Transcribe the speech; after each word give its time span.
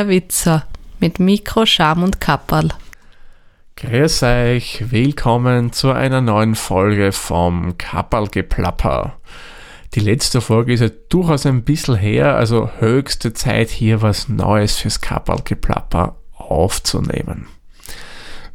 der 0.00 0.08
Witzer 0.08 0.66
mit 0.98 1.20
Mikro, 1.20 1.66
Scham 1.66 2.02
und 2.02 2.22
Kapperl. 2.22 2.70
Grüß 3.76 4.22
euch, 4.22 4.90
willkommen 4.90 5.74
zu 5.74 5.92
einer 5.92 6.22
neuen 6.22 6.54
Folge 6.54 7.12
vom 7.12 7.76
Kapperlgeplapper. 7.76 9.20
Die 9.92 10.00
letzte 10.00 10.40
Folge 10.40 10.72
ist 10.72 10.80
ja 10.80 10.88
durchaus 11.10 11.44
ein 11.44 11.64
bisschen 11.64 11.96
her, 11.96 12.34
also 12.34 12.70
höchste 12.78 13.34
Zeit 13.34 13.68
hier 13.68 14.00
was 14.00 14.30
Neues 14.30 14.78
fürs 14.78 15.02
Kapperlgeplapper 15.02 16.16
aufzunehmen. 16.32 17.48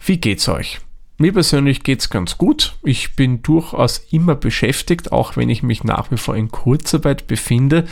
Wie 0.04 0.18
geht's 0.18 0.50
euch? 0.50 0.80
Mir 1.18 1.32
persönlich 1.32 1.84
geht's 1.84 2.10
ganz 2.10 2.38
gut. 2.38 2.76
Ich 2.84 3.16
bin 3.16 3.42
durchaus 3.42 4.00
immer 4.12 4.36
beschäftigt, 4.36 5.14
auch 5.14 5.38
wenn 5.38 5.50
ich 5.50 5.64
mich 5.64 5.84
nach 5.86 6.12
wie 6.12 6.18
vor 6.18 6.36
in 6.36 6.52
Kurzarbeit 6.52 7.28
befinde, 7.28 7.86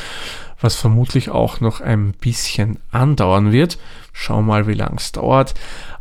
was 0.60 0.76
vermutlich 0.76 1.30
auch 1.30 1.62
noch 1.62 1.80
ein 1.80 2.12
bisschen 2.12 2.80
andauern 2.92 3.54
wird. 3.54 3.78
Schau 4.12 4.42
mal, 4.42 4.68
wie 4.68 4.74
lang 4.74 4.98
es 4.98 5.14
dauert. 5.14 5.54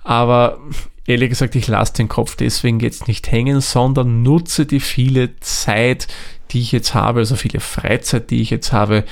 Aber 0.03 0.59
ehrlich 1.07 1.29
gesagt, 1.29 1.55
ich 1.55 1.69
lasse 1.69 1.95
den 1.95 2.09
Kopf 2.09 2.35
deswegen 2.35 2.81
jetzt 2.81 3.07
nicht 3.07 3.31
hängen, 3.31 3.61
sondern 3.61 4.23
nutze 4.25 4.67
die 4.67 4.81
viele 4.81 5.39
Zeit, 5.39 6.09
die 6.51 6.61
ich 6.61 6.73
jetzt 6.73 6.93
habe, 6.93 7.21
also 7.21 7.37
viele 7.37 7.61
Freizeit, 7.61 8.31
die 8.31 8.43
ich 8.43 8.51
jetzt 8.51 8.73
habe, 8.73 9.05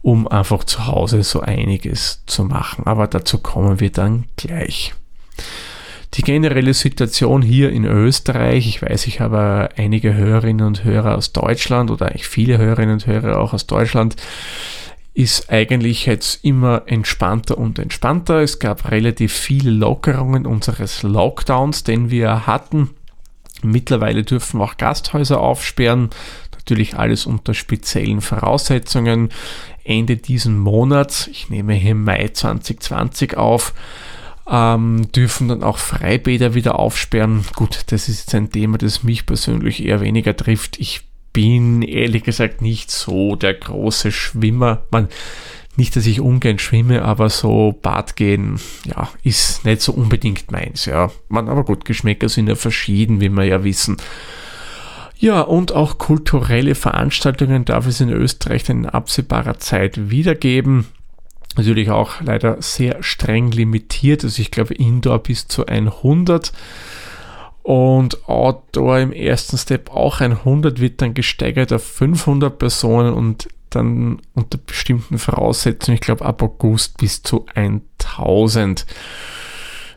um 0.00 0.26
einfach 0.26 0.64
zu 0.64 0.86
Hause 0.86 1.22
so 1.22 1.40
einiges 1.40 2.22
zu 2.24 2.44
machen. 2.44 2.86
Aber 2.86 3.06
dazu 3.06 3.38
kommen 3.38 3.80
wir 3.80 3.92
dann 3.92 4.24
gleich. 4.36 4.94
Die 6.14 6.22
generelle 6.22 6.74
Situation 6.74 7.40
hier 7.40 7.70
in 7.70 7.84
Österreich, 7.84 8.66
ich 8.66 8.82
weiß, 8.82 9.06
ich 9.06 9.20
habe 9.20 9.68
einige 9.76 10.14
Hörerinnen 10.14 10.66
und 10.66 10.82
Hörer 10.82 11.16
aus 11.16 11.32
Deutschland 11.32 11.90
oder 11.90 12.06
eigentlich 12.06 12.26
viele 12.26 12.58
Hörerinnen 12.58 12.94
und 12.94 13.06
Hörer 13.06 13.38
auch 13.38 13.52
aus 13.52 13.66
Deutschland, 13.68 14.16
ist 15.14 15.50
eigentlich 15.50 16.06
jetzt 16.06 16.44
immer 16.44 16.82
entspannter 16.86 17.58
und 17.58 17.78
entspannter. 17.78 18.40
Es 18.40 18.58
gab 18.58 18.90
relativ 18.90 19.32
viele 19.32 19.70
Lockerungen 19.70 20.46
unseres 20.46 21.02
Lockdowns, 21.02 21.84
den 21.84 22.10
wir 22.10 22.46
hatten. 22.46 22.90
Mittlerweile 23.62 24.24
dürfen 24.24 24.60
auch 24.60 24.76
Gasthäuser 24.76 25.40
aufsperren. 25.40 26.10
Natürlich 26.54 26.96
alles 26.96 27.26
unter 27.26 27.54
speziellen 27.54 28.20
Voraussetzungen. 28.20 29.30
Ende 29.84 30.16
diesen 30.16 30.58
Monats, 30.58 31.26
ich 31.28 31.50
nehme 31.50 31.74
hier 31.74 31.94
Mai 31.94 32.30
2020 32.32 33.36
auf, 33.36 33.74
ähm, 34.50 35.10
dürfen 35.12 35.48
dann 35.48 35.62
auch 35.62 35.78
Freibäder 35.78 36.54
wieder 36.54 36.78
aufsperren. 36.78 37.44
Gut, 37.54 37.84
das 37.86 38.08
ist 38.08 38.20
jetzt 38.20 38.34
ein 38.34 38.50
Thema, 38.50 38.78
das 38.78 39.04
mich 39.04 39.24
persönlich 39.24 39.84
eher 39.84 40.00
weniger 40.00 40.36
trifft. 40.36 40.78
Ich 40.80 41.02
bin 41.32 41.82
ehrlich 41.82 42.24
gesagt 42.24 42.60
nicht 42.60 42.90
so 42.90 43.36
der 43.36 43.54
große 43.54 44.10
Schwimmer. 44.10 44.82
Man, 44.90 45.08
nicht, 45.76 45.94
dass 45.94 46.06
ich 46.06 46.20
ungern 46.20 46.58
schwimme, 46.58 47.02
aber 47.02 47.30
so 47.30 47.78
Bad 47.80 48.16
gehen, 48.16 48.58
ja, 48.84 49.08
ist 49.22 49.64
nicht 49.64 49.80
so 49.80 49.92
unbedingt 49.92 50.50
meins, 50.50 50.84
ja. 50.84 51.12
Man, 51.28 51.48
aber 51.48 51.64
gut, 51.64 51.84
Geschmäcker 51.84 52.28
sind 52.28 52.48
ja 52.48 52.56
verschieden, 52.56 53.20
wie 53.20 53.28
wir 53.28 53.44
ja 53.44 53.62
wissen. 53.62 53.98
Ja, 55.16 55.42
und 55.42 55.72
auch 55.72 55.98
kulturelle 55.98 56.74
Veranstaltungen 56.74 57.64
darf 57.66 57.86
es 57.86 58.00
in 58.00 58.08
Österreich 58.08 58.68
in 58.68 58.86
absehbarer 58.86 59.58
Zeit 59.58 60.10
wiedergeben 60.10 60.86
natürlich 61.56 61.90
auch 61.90 62.20
leider 62.20 62.60
sehr 62.62 63.02
streng 63.02 63.50
limitiert. 63.50 64.24
Also 64.24 64.40
ich 64.40 64.50
glaube 64.50 64.74
Indoor 64.74 65.18
bis 65.20 65.48
zu 65.48 65.66
100 65.66 66.52
und 67.62 68.28
Outdoor 68.28 68.98
im 68.98 69.12
ersten 69.12 69.58
Step 69.58 69.90
auch 69.90 70.20
100 70.20 70.80
wird 70.80 71.02
dann 71.02 71.14
gesteigert 71.14 71.72
auf 71.72 71.84
500 71.84 72.58
Personen 72.58 73.12
und 73.12 73.48
dann 73.68 74.20
unter 74.34 74.58
bestimmten 74.58 75.18
Voraussetzungen, 75.18 75.94
ich 75.94 76.00
glaube 76.00 76.24
ab 76.24 76.42
August 76.42 76.98
bis 76.98 77.22
zu 77.22 77.46
1000. 77.54 78.86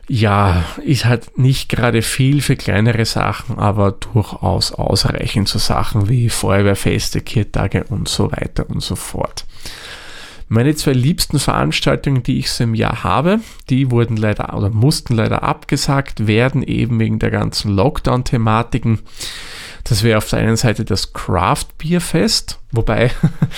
Ja, 0.06 0.64
ist 0.84 1.06
halt 1.06 1.38
nicht 1.38 1.70
gerade 1.70 2.02
viel 2.02 2.42
für 2.42 2.56
kleinere 2.56 3.06
Sachen, 3.06 3.58
aber 3.58 3.92
durchaus 3.92 4.72
ausreichend 4.72 5.48
zu 5.48 5.58
Sachen 5.58 6.08
wie 6.10 6.28
Feuerwehrfeste, 6.28 7.22
Kirtage 7.22 7.84
und 7.88 8.06
so 8.06 8.30
weiter 8.30 8.68
und 8.68 8.82
so 8.82 8.96
fort. 8.96 9.46
Meine 10.48 10.74
zwei 10.74 10.92
liebsten 10.92 11.38
Veranstaltungen, 11.38 12.22
die 12.22 12.38
ich 12.38 12.50
so 12.50 12.64
im 12.64 12.74
Jahr 12.74 13.02
habe, 13.02 13.40
die 13.70 13.90
wurden 13.90 14.16
leider 14.16 14.54
oder 14.56 14.70
mussten 14.70 15.14
leider 15.14 15.42
abgesagt 15.42 16.26
werden, 16.26 16.62
eben 16.62 17.00
wegen 17.00 17.18
der 17.18 17.30
ganzen 17.30 17.72
Lockdown-Thematiken. 17.72 19.00
Das 19.84 20.02
wäre 20.02 20.18
auf 20.18 20.28
der 20.28 20.40
einen 20.40 20.56
Seite 20.56 20.84
das 20.84 21.12
Craft 21.12 21.66
Beer 21.78 22.00
Fest, 22.00 22.60
wobei 22.72 23.10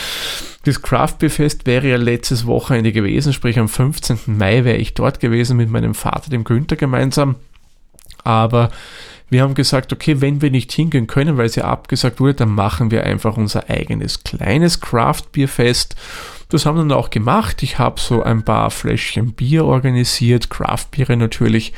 das 0.64 0.80
Craft 0.80 1.16
Beer 1.18 1.30
Fest 1.30 1.66
wäre 1.66 1.88
ja 1.88 1.96
letztes 1.96 2.46
Wochenende 2.46 2.92
gewesen, 2.92 3.32
sprich 3.32 3.58
am 3.58 3.68
15. 3.68 4.18
Mai 4.26 4.64
wäre 4.64 4.78
ich 4.78 4.94
dort 4.94 5.20
gewesen 5.20 5.56
mit 5.56 5.70
meinem 5.70 5.94
Vater, 5.94 6.30
dem 6.30 6.44
Günther, 6.44 6.76
gemeinsam. 6.76 7.36
Aber 8.22 8.70
wir 9.28 9.42
haben 9.42 9.54
gesagt, 9.54 9.92
okay, 9.92 10.20
wenn 10.20 10.40
wir 10.40 10.50
nicht 10.50 10.70
hingehen 10.72 11.08
können, 11.08 11.36
weil 11.36 11.46
es 11.46 11.56
ja 11.56 11.64
abgesagt 11.64 12.20
wurde, 12.20 12.34
dann 12.34 12.50
machen 12.50 12.92
wir 12.92 13.04
einfach 13.04 13.36
unser 13.36 13.68
eigenes 13.68 14.22
kleines 14.22 14.80
Craft 14.80 15.32
Beer 15.32 15.48
Fest 15.48 15.96
das 16.48 16.64
haben 16.64 16.76
wir 16.76 16.82
dann 16.82 16.92
auch 16.92 17.10
gemacht. 17.10 17.62
Ich 17.62 17.78
habe 17.78 18.00
so 18.00 18.22
ein 18.22 18.44
paar 18.44 18.70
Fläschchen 18.70 19.32
Bier 19.32 19.64
organisiert, 19.64 20.50
Craftbiere 20.50 21.16
natürlich. 21.16 21.72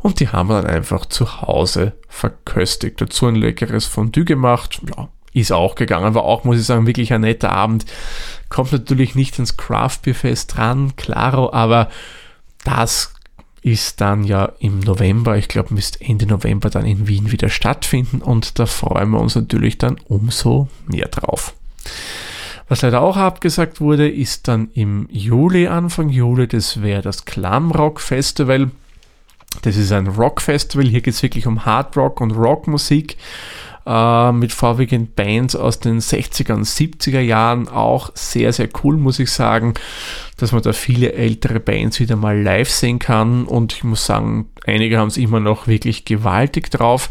Und 0.00 0.20
die 0.20 0.28
haben 0.28 0.48
wir 0.48 0.62
dann 0.62 0.70
einfach 0.70 1.06
zu 1.06 1.42
Hause 1.42 1.92
verköstigt. 2.08 3.00
Dazu 3.00 3.26
ein 3.26 3.36
leckeres 3.36 3.86
Fondue 3.86 4.24
gemacht. 4.24 4.80
Ja, 4.96 5.08
ist 5.32 5.52
auch 5.52 5.74
gegangen. 5.74 6.14
War 6.14 6.24
auch, 6.24 6.44
muss 6.44 6.58
ich 6.58 6.66
sagen, 6.66 6.86
wirklich 6.86 7.12
ein 7.12 7.22
netter 7.22 7.52
Abend. 7.52 7.86
Kommt 8.48 8.72
natürlich 8.72 9.14
nicht 9.14 9.38
ins 9.38 9.56
Craftbierfest 9.56 10.56
dran, 10.56 10.94
klaro, 10.96 11.52
aber 11.52 11.88
das 12.64 13.14
ist 13.62 14.00
dann 14.00 14.24
ja 14.24 14.52
im 14.58 14.80
November, 14.80 15.36
ich 15.36 15.48
glaube, 15.48 15.72
müsste 15.72 16.00
Ende 16.00 16.26
November 16.26 16.68
dann 16.68 16.84
in 16.84 17.06
Wien 17.06 17.30
wieder 17.30 17.48
stattfinden 17.48 18.20
und 18.20 18.58
da 18.58 18.66
freuen 18.66 19.10
wir 19.10 19.20
uns 19.20 19.36
natürlich 19.36 19.78
dann 19.78 19.98
umso 20.08 20.68
mehr 20.86 21.06
drauf. 21.08 21.54
Was 22.72 22.80
leider 22.80 23.02
auch 23.02 23.18
abgesagt 23.18 23.82
wurde, 23.82 24.08
ist 24.08 24.48
dann 24.48 24.70
im 24.72 25.06
Juli, 25.10 25.66
Anfang 25.66 26.08
Juli, 26.08 26.48
das 26.48 26.80
wäre 26.80 27.02
das 27.02 27.26
Glamrock 27.26 28.00
Festival. 28.00 28.70
Das 29.60 29.76
ist 29.76 29.92
ein 29.92 30.06
Rock-Festival. 30.06 30.86
Hier 30.86 31.02
geht 31.02 31.12
es 31.12 31.22
wirklich 31.22 31.46
um 31.46 31.66
Hard 31.66 31.94
Rock 31.98 32.22
und 32.22 32.30
Rockmusik 32.30 33.18
äh, 33.84 34.32
mit 34.32 34.52
vorwiegend 34.52 35.14
Bands 35.16 35.54
aus 35.54 35.80
den 35.80 36.00
60er 36.00 36.54
und 36.54 36.64
70er 36.64 37.20
Jahren. 37.20 37.68
Auch 37.68 38.10
sehr, 38.14 38.54
sehr 38.54 38.70
cool, 38.82 38.96
muss 38.96 39.18
ich 39.18 39.30
sagen, 39.30 39.74
dass 40.38 40.52
man 40.52 40.62
da 40.62 40.72
viele 40.72 41.12
ältere 41.12 41.60
Bands 41.60 42.00
wieder 42.00 42.16
mal 42.16 42.40
live 42.40 42.70
sehen 42.70 42.98
kann. 42.98 43.44
Und 43.44 43.74
ich 43.74 43.84
muss 43.84 44.06
sagen, 44.06 44.48
einige 44.64 44.96
haben 44.96 45.08
es 45.08 45.18
immer 45.18 45.40
noch 45.40 45.66
wirklich 45.66 46.06
gewaltig 46.06 46.70
drauf. 46.70 47.10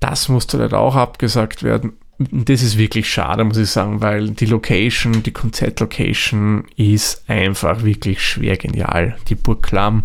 Das 0.00 0.30
musste 0.30 0.56
leider 0.56 0.78
auch 0.78 0.96
abgesagt 0.96 1.62
werden 1.62 1.99
das 2.30 2.60
ist 2.60 2.76
wirklich 2.76 3.08
schade, 3.08 3.44
muss 3.44 3.56
ich 3.56 3.70
sagen, 3.70 4.02
weil 4.02 4.32
die 4.32 4.44
Location, 4.44 5.22
die 5.22 5.32
Konzertlocation 5.32 6.64
ist 6.76 7.24
einfach 7.28 7.82
wirklich 7.82 8.22
schwer 8.22 8.58
genial. 8.58 9.16
Die 9.28 9.34
Burg 9.34 9.62
Klamm 9.62 10.02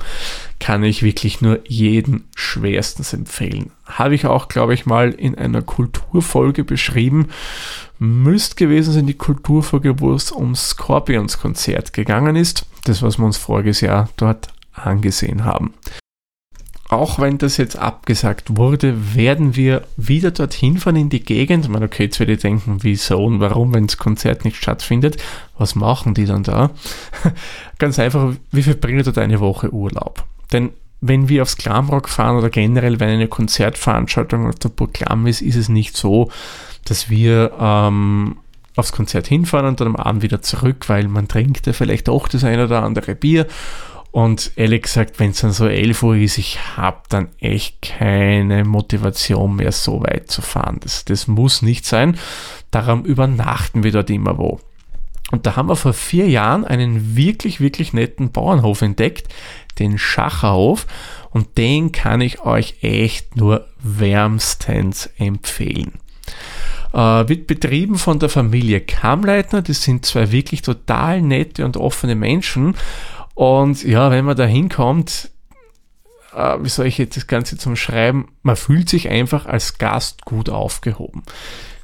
kann 0.62 0.86
ich 0.86 1.04
wirklich 1.04 1.42
nur 1.42 1.60
jeden 1.68 2.24
schwerstens 2.34 3.12
empfehlen. 3.12 3.72
Habe 3.84 4.16
ich 4.16 4.26
auch, 4.26 4.48
glaube 4.48 4.74
ich, 4.74 4.86
mal 4.86 5.12
in 5.12 5.36
einer 5.36 5.62
Kulturfolge 5.62 6.64
beschrieben. 6.64 7.28
Müsst 8.00 8.56
gewesen 8.56 8.94
sein 8.94 9.08
die 9.08 9.16
Kulturfolge, 9.16 10.00
wo 10.00 10.14
es 10.14 10.32
um 10.32 10.56
Scorpions 10.56 11.38
Konzert 11.38 11.92
gegangen 11.92 12.38
ist. 12.38 12.66
Das, 12.86 13.02
was 13.02 13.18
wir 13.18 13.26
uns 13.26 13.36
voriges 13.36 13.82
Jahr 13.82 14.08
dort 14.16 14.48
angesehen 14.74 15.44
haben 15.44 15.74
auch 16.90 17.18
wenn 17.18 17.40
das 17.40 17.58
jetzt 17.58 17.78
abgesagt 17.78 18.58
wurde, 18.58 19.16
werden 19.16 19.56
wir 19.56 19.84
wieder 19.98 20.30
dorthin 20.32 20.78
fahren 20.78 20.96
in 20.96 21.10
die 21.10 21.24
Gegend. 21.24 21.68
Man, 21.68 21.84
okay, 21.84 22.04
jetzt 22.04 22.20
werde 22.20 22.34
ich 22.34 22.42
denken, 22.42 22.78
wieso 22.82 23.24
und 23.26 23.40
warum, 23.40 23.74
wenn 23.74 23.88
das 23.88 23.98
Konzert 23.98 24.46
nicht 24.46 24.58
stattfindet. 24.58 25.18
Was 25.58 25.74
machen 25.74 26.14
die 26.14 26.26
dann 26.26 26.44
da? 26.44 26.70
Ganz 27.80 27.98
einfach, 27.98 28.34
wir 28.52 28.64
verbringen 28.64 29.04
dort 29.04 29.18
eine 29.18 29.40
Woche 29.40 29.74
Urlaub. 29.74 30.24
Denn 30.52 30.72
wenn 31.02 31.28
wir 31.28 31.42
aufs 31.42 31.58
Glamrock 31.58 32.08
fahren 32.08 32.38
oder 32.38 32.50
generell, 32.50 33.00
wenn 33.00 33.10
eine 33.10 33.28
Konzertveranstaltung 33.28 34.48
auf 34.48 34.56
der 34.56 34.70
Burg 34.70 34.94
Glam 34.94 35.26
ist, 35.26 35.42
ist 35.42 35.56
es 35.56 35.70
nicht 35.70 35.98
so, 35.98 36.30
dass 36.86 37.10
wir 37.10 37.52
ähm, 37.60 38.38
aufs 38.76 38.92
Konzert 38.92 39.26
hinfahren 39.28 39.68
und 39.68 39.82
dann 39.82 39.88
am 39.88 39.96
Abend 39.96 40.22
wieder 40.22 40.42
zurück, 40.42 40.88
weil 40.88 41.08
man 41.08 41.28
trinkt 41.28 41.66
ja 41.66 41.74
vielleicht 41.74 42.10
auch 42.10 42.28
das 42.28 42.44
eine 42.44 42.66
oder 42.66 42.84
andere 42.84 43.16
Bier 43.16 43.48
und 44.16 44.54
ehrlich 44.56 44.84
gesagt, 44.84 45.20
wenn 45.20 45.32
es 45.32 45.42
dann 45.42 45.52
so 45.52 45.68
11 45.68 46.02
Uhr 46.02 46.16
ist, 46.16 46.38
ich 46.38 46.78
habe 46.78 47.02
dann 47.10 47.28
echt 47.42 47.82
keine 47.82 48.64
Motivation 48.64 49.58
mehr, 49.58 49.74
so 49.74 50.04
weit 50.04 50.32
zu 50.32 50.42
fahren. 50.42 50.78
Das, 50.80 51.04
das 51.04 51.28
muss 51.28 51.62
nicht 51.62 51.86
sein. 51.86 52.18
Darum 52.72 53.04
übernachten 53.04 53.84
wir 53.84 53.92
dort 53.92 54.10
immer 54.10 54.38
wo. 54.38 54.62
Und 55.32 55.46
da 55.46 55.58
haben 55.58 55.68
wir 55.68 55.76
vor 55.76 55.92
vier 55.92 56.30
Jahren 56.30 56.64
einen 56.64 57.18
wirklich, 57.18 57.60
wirklich 57.60 57.92
netten 57.92 58.32
Bauernhof 58.32 58.84
entdeckt, 58.84 59.28
den 59.80 59.98
Schacherhof. 59.98 60.88
Und 61.32 61.58
den 61.58 61.92
kann 61.92 62.22
ich 62.22 62.40
euch 62.40 62.76
echt 62.84 63.36
nur 63.36 63.68
wärmstens 63.84 65.10
empfehlen. 65.18 65.92
Äh, 66.94 67.28
wird 67.28 67.48
betrieben 67.48 67.98
von 67.98 68.20
der 68.20 68.30
Familie 68.30 68.80
Kammleitner. 68.80 69.62
Das 69.62 69.84
sind 69.84 70.06
zwei 70.06 70.32
wirklich 70.32 70.62
total 70.62 71.22
nette 71.22 71.66
und 71.66 71.76
offene 71.76 72.16
Menschen. 72.16 72.76
Und 73.36 73.84
ja, 73.84 74.10
wenn 74.12 74.26
man 74.26 74.38
da 74.38 74.46
hinkommt, 74.46 75.30
äh, 76.34 76.58
wie 76.62 76.70
soll 76.70 76.88
ich 76.88 76.98
jetzt 76.98 77.18
das 77.18 77.28
Ganze 77.28 77.58
zum 77.58 77.76
Schreiben, 77.76 78.30
man 78.42 78.56
fühlt 78.56 78.90
sich 78.90 79.10
einfach 79.10 79.46
als 79.46 79.78
Gast 79.78 80.26
gut 80.26 80.50
aufgehoben. 80.50 81.24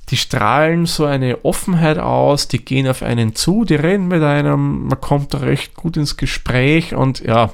Die 0.09 0.17
strahlen 0.17 0.87
so 0.87 1.05
eine 1.05 1.45
Offenheit 1.45 1.97
aus, 1.97 2.47
die 2.47 2.63
gehen 2.63 2.87
auf 2.87 3.01
einen 3.01 3.33
zu, 3.35 3.63
die 3.63 3.75
reden 3.75 4.07
mit 4.07 4.21
einem, 4.23 4.87
man 4.87 4.99
kommt 4.99 5.33
da 5.33 5.37
recht 5.39 5.75
gut 5.75 5.95
ins 5.95 6.17
Gespräch 6.17 6.95
und 6.95 7.21
ja, 7.21 7.51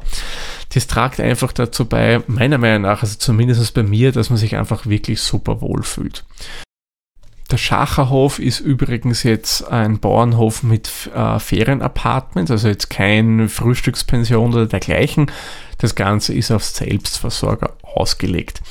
das 0.73 0.88
tragt 0.88 1.19
einfach 1.19 1.51
dazu 1.51 1.85
bei, 1.85 2.21
meiner 2.25 2.57
Meinung 2.57 2.83
nach, 2.83 3.03
also 3.03 3.17
zumindest 3.17 3.73
bei 3.75 3.83
mir, 3.83 4.11
dass 4.11 4.29
man 4.31 4.38
sich 4.38 4.55
einfach 4.55 4.88
wirklich 4.88 5.21
super 5.21 5.61
wohl 5.61 5.83
fühlt. 5.83 6.23
Der 7.49 7.57
Schacherhof 7.57 8.39
ist 8.39 8.59
übrigens 8.59 9.23
jetzt 9.23 9.65
ein 9.69 9.99
Bauernhof 9.99 10.63
mit 10.63 11.09
äh, 11.15 11.39
Ferienapartments, 11.39 12.51
also 12.51 12.67
jetzt 12.67 12.89
kein 12.89 13.47
Frühstückspension 13.47 14.53
oder 14.53 14.65
dergleichen. 14.65 15.31
Das 15.77 15.95
Ganze 15.95 16.33
ist 16.33 16.51
auf 16.51 16.63
Selbstversorger 16.63 17.73
ausgelegt. 17.83 18.61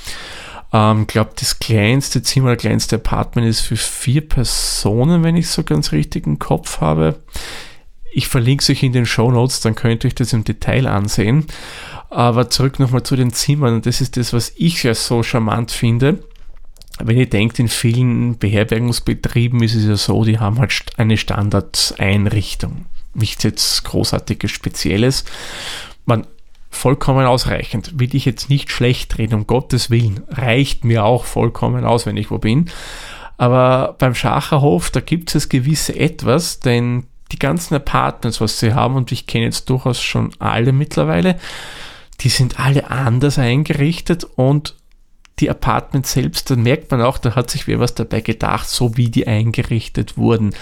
Ich 0.69 0.75
ähm, 0.75 1.07
glaube, 1.07 1.31
das 1.39 1.59
kleinste 1.59 2.23
Zimmer, 2.23 2.55
das 2.55 2.63
kleinste 2.63 2.97
Apartment 2.97 3.49
ist 3.49 3.61
für 3.61 3.77
vier 3.77 4.21
Personen, 4.29 5.23
wenn 5.23 5.37
ich 5.37 5.49
so 5.49 5.63
ganz 5.63 5.93
richtig 5.93 6.27
im 6.27 6.39
Kopf 6.39 6.81
habe. 6.83 7.21
Ich 8.13 8.29
verlinke 8.29 8.63
es 8.63 8.69
euch 8.69 8.83
in 8.83 8.93
den 8.93 9.07
Show 9.07 9.31
Notes, 9.31 9.61
dann 9.61 9.75
könnt 9.75 10.05
ihr 10.05 10.09
euch 10.09 10.15
das 10.15 10.35
im 10.35 10.45
Detail 10.45 10.87
ansehen. 10.87 11.47
Aber 12.11 12.51
zurück 12.51 12.79
nochmal 12.79 13.05
zu 13.05 13.17
den 13.17 13.33
Zimmern. 13.33 13.81
Das 13.81 14.01
ist 14.01 14.19
das, 14.19 14.33
was 14.35 14.53
ich 14.57 14.83
ja 14.83 14.95
so 14.95 15.23
charmant 15.23 15.71
finde 15.71 16.19
wenn 17.03 17.19
ihr 17.19 17.29
denkt, 17.29 17.59
in 17.59 17.69
vielen 17.69 18.39
Beherbergungsbetrieben 18.39 19.63
ist 19.63 19.75
es 19.75 19.87
ja 19.87 19.97
so, 19.97 20.25
die 20.25 20.39
haben 20.39 20.59
halt 20.59 20.73
eine 20.97 21.17
Standardeinrichtung. 21.17 22.87
Nichts 23.15 23.43
jetzt 23.45 23.85
großartiges 23.85 24.51
Spezielles. 24.51 25.25
Man 26.05 26.27
vollkommen 26.71 27.27
ausreichend. 27.27 27.99
Will 27.99 28.15
ich 28.15 28.25
jetzt 28.25 28.51
nicht 28.51 28.71
schlecht 28.71 29.19
reden, 29.19 29.35
um 29.35 29.47
Gottes 29.47 29.91
Willen. 29.91 30.23
Reicht 30.29 30.85
mir 30.85 31.05
auch 31.05 31.25
vollkommen 31.25 31.85
aus, 31.85 32.07
wenn 32.07 32.17
ich 32.17 32.31
wo 32.31 32.39
bin. 32.39 32.71
Aber 33.39 33.97
beim 33.99 34.15
Schacherhof, 34.15 34.91
da 34.91 35.01
gibt 35.01 35.35
es 35.35 35.49
gewisse 35.49 35.95
Etwas, 35.95 36.61
denn 36.61 37.05
die 37.33 37.39
ganzen 37.39 37.75
Apartments, 37.75 38.41
was 38.41 38.61
sie 38.61 38.73
haben, 38.73 38.95
und 38.95 39.13
ich 39.13 39.27
kenne 39.27 39.45
jetzt 39.45 39.69
durchaus 39.69 40.01
schon 40.01 40.31
alle 40.39 40.73
mittlerweile, 40.73 41.39
die 42.21 42.29
sind 42.29 42.59
alle 42.61 42.91
anders 42.91 43.39
eingerichtet 43.39 44.25
und 44.25 44.76
die 45.39 45.51
Apartments 45.51 46.13
selbst, 46.13 46.51
dann 46.51 46.63
merkt 46.63 46.91
man 46.91 47.03
auch, 47.03 47.19
da 47.19 47.35
hat 47.35 47.51
sich 47.51 47.67
wer 47.67 47.79
was 47.79 47.95
dabei 47.95 48.21
gedacht, 48.21 48.69
so 48.69 48.97
wie 48.97 49.11
die 49.11 49.27
eingerichtet 49.27 50.17
wurden. 50.17 50.55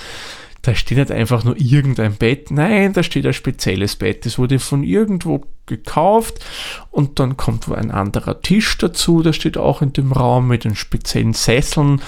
Da 0.63 0.75
steht 0.75 0.99
nicht 0.99 1.13
einfach 1.13 1.45
nur 1.45 1.61
irgendein 1.61 2.17
Bett, 2.17 2.51
nein, 2.51 2.95
da 2.95 3.03
steht 3.03 3.27
ein 3.27 3.35
spezielles 3.35 3.97
Bett. 3.97 4.25
Das 4.25 4.39
wurde 4.39 4.59
von 4.59 4.83
irgendwo 4.83 5.45
gekauft 5.67 6.45
und 6.91 7.21
dann 7.21 7.37
kommt 7.37 7.69
wo 7.69 7.75
ein 7.75 7.91
anderer 7.91 8.41
Tisch 8.41 8.77
dazu, 8.79 9.23
der 9.23 9.33
steht 9.33 9.59
auch 9.59 9.83
in 9.83 9.93
dem 9.93 10.13
Raum 10.13 10.49
mit 10.49 10.65
den 10.65 10.75
speziellen 10.75 11.35
Sesseln 11.35 12.01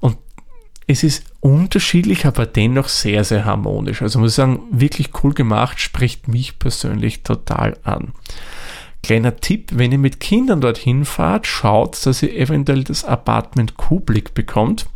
und 0.00 0.16
es 0.86 1.02
ist 1.04 1.24
unterschiedlich, 1.40 2.24
aber 2.24 2.46
dennoch 2.46 2.88
sehr, 2.88 3.22
sehr 3.22 3.44
harmonisch. 3.44 4.00
Also 4.00 4.18
muss 4.18 4.32
ich 4.32 4.36
sagen, 4.36 4.62
wirklich 4.70 5.10
cool 5.22 5.34
gemacht, 5.34 5.78
spricht 5.80 6.28
mich 6.28 6.58
persönlich 6.58 7.22
total 7.22 7.76
an. 7.84 8.12
Kleiner 9.02 9.36
Tipp, 9.36 9.70
wenn 9.72 9.92
ihr 9.92 9.98
mit 9.98 10.20
Kindern 10.20 10.60
dorthin 10.60 11.04
fahrt, 11.04 11.46
schaut, 11.46 12.04
dass 12.04 12.22
ihr 12.22 12.34
eventuell 12.36 12.84
das 12.84 13.04
Apartment 13.04 13.76
Kublik 13.76 14.34
bekommt. 14.34 14.86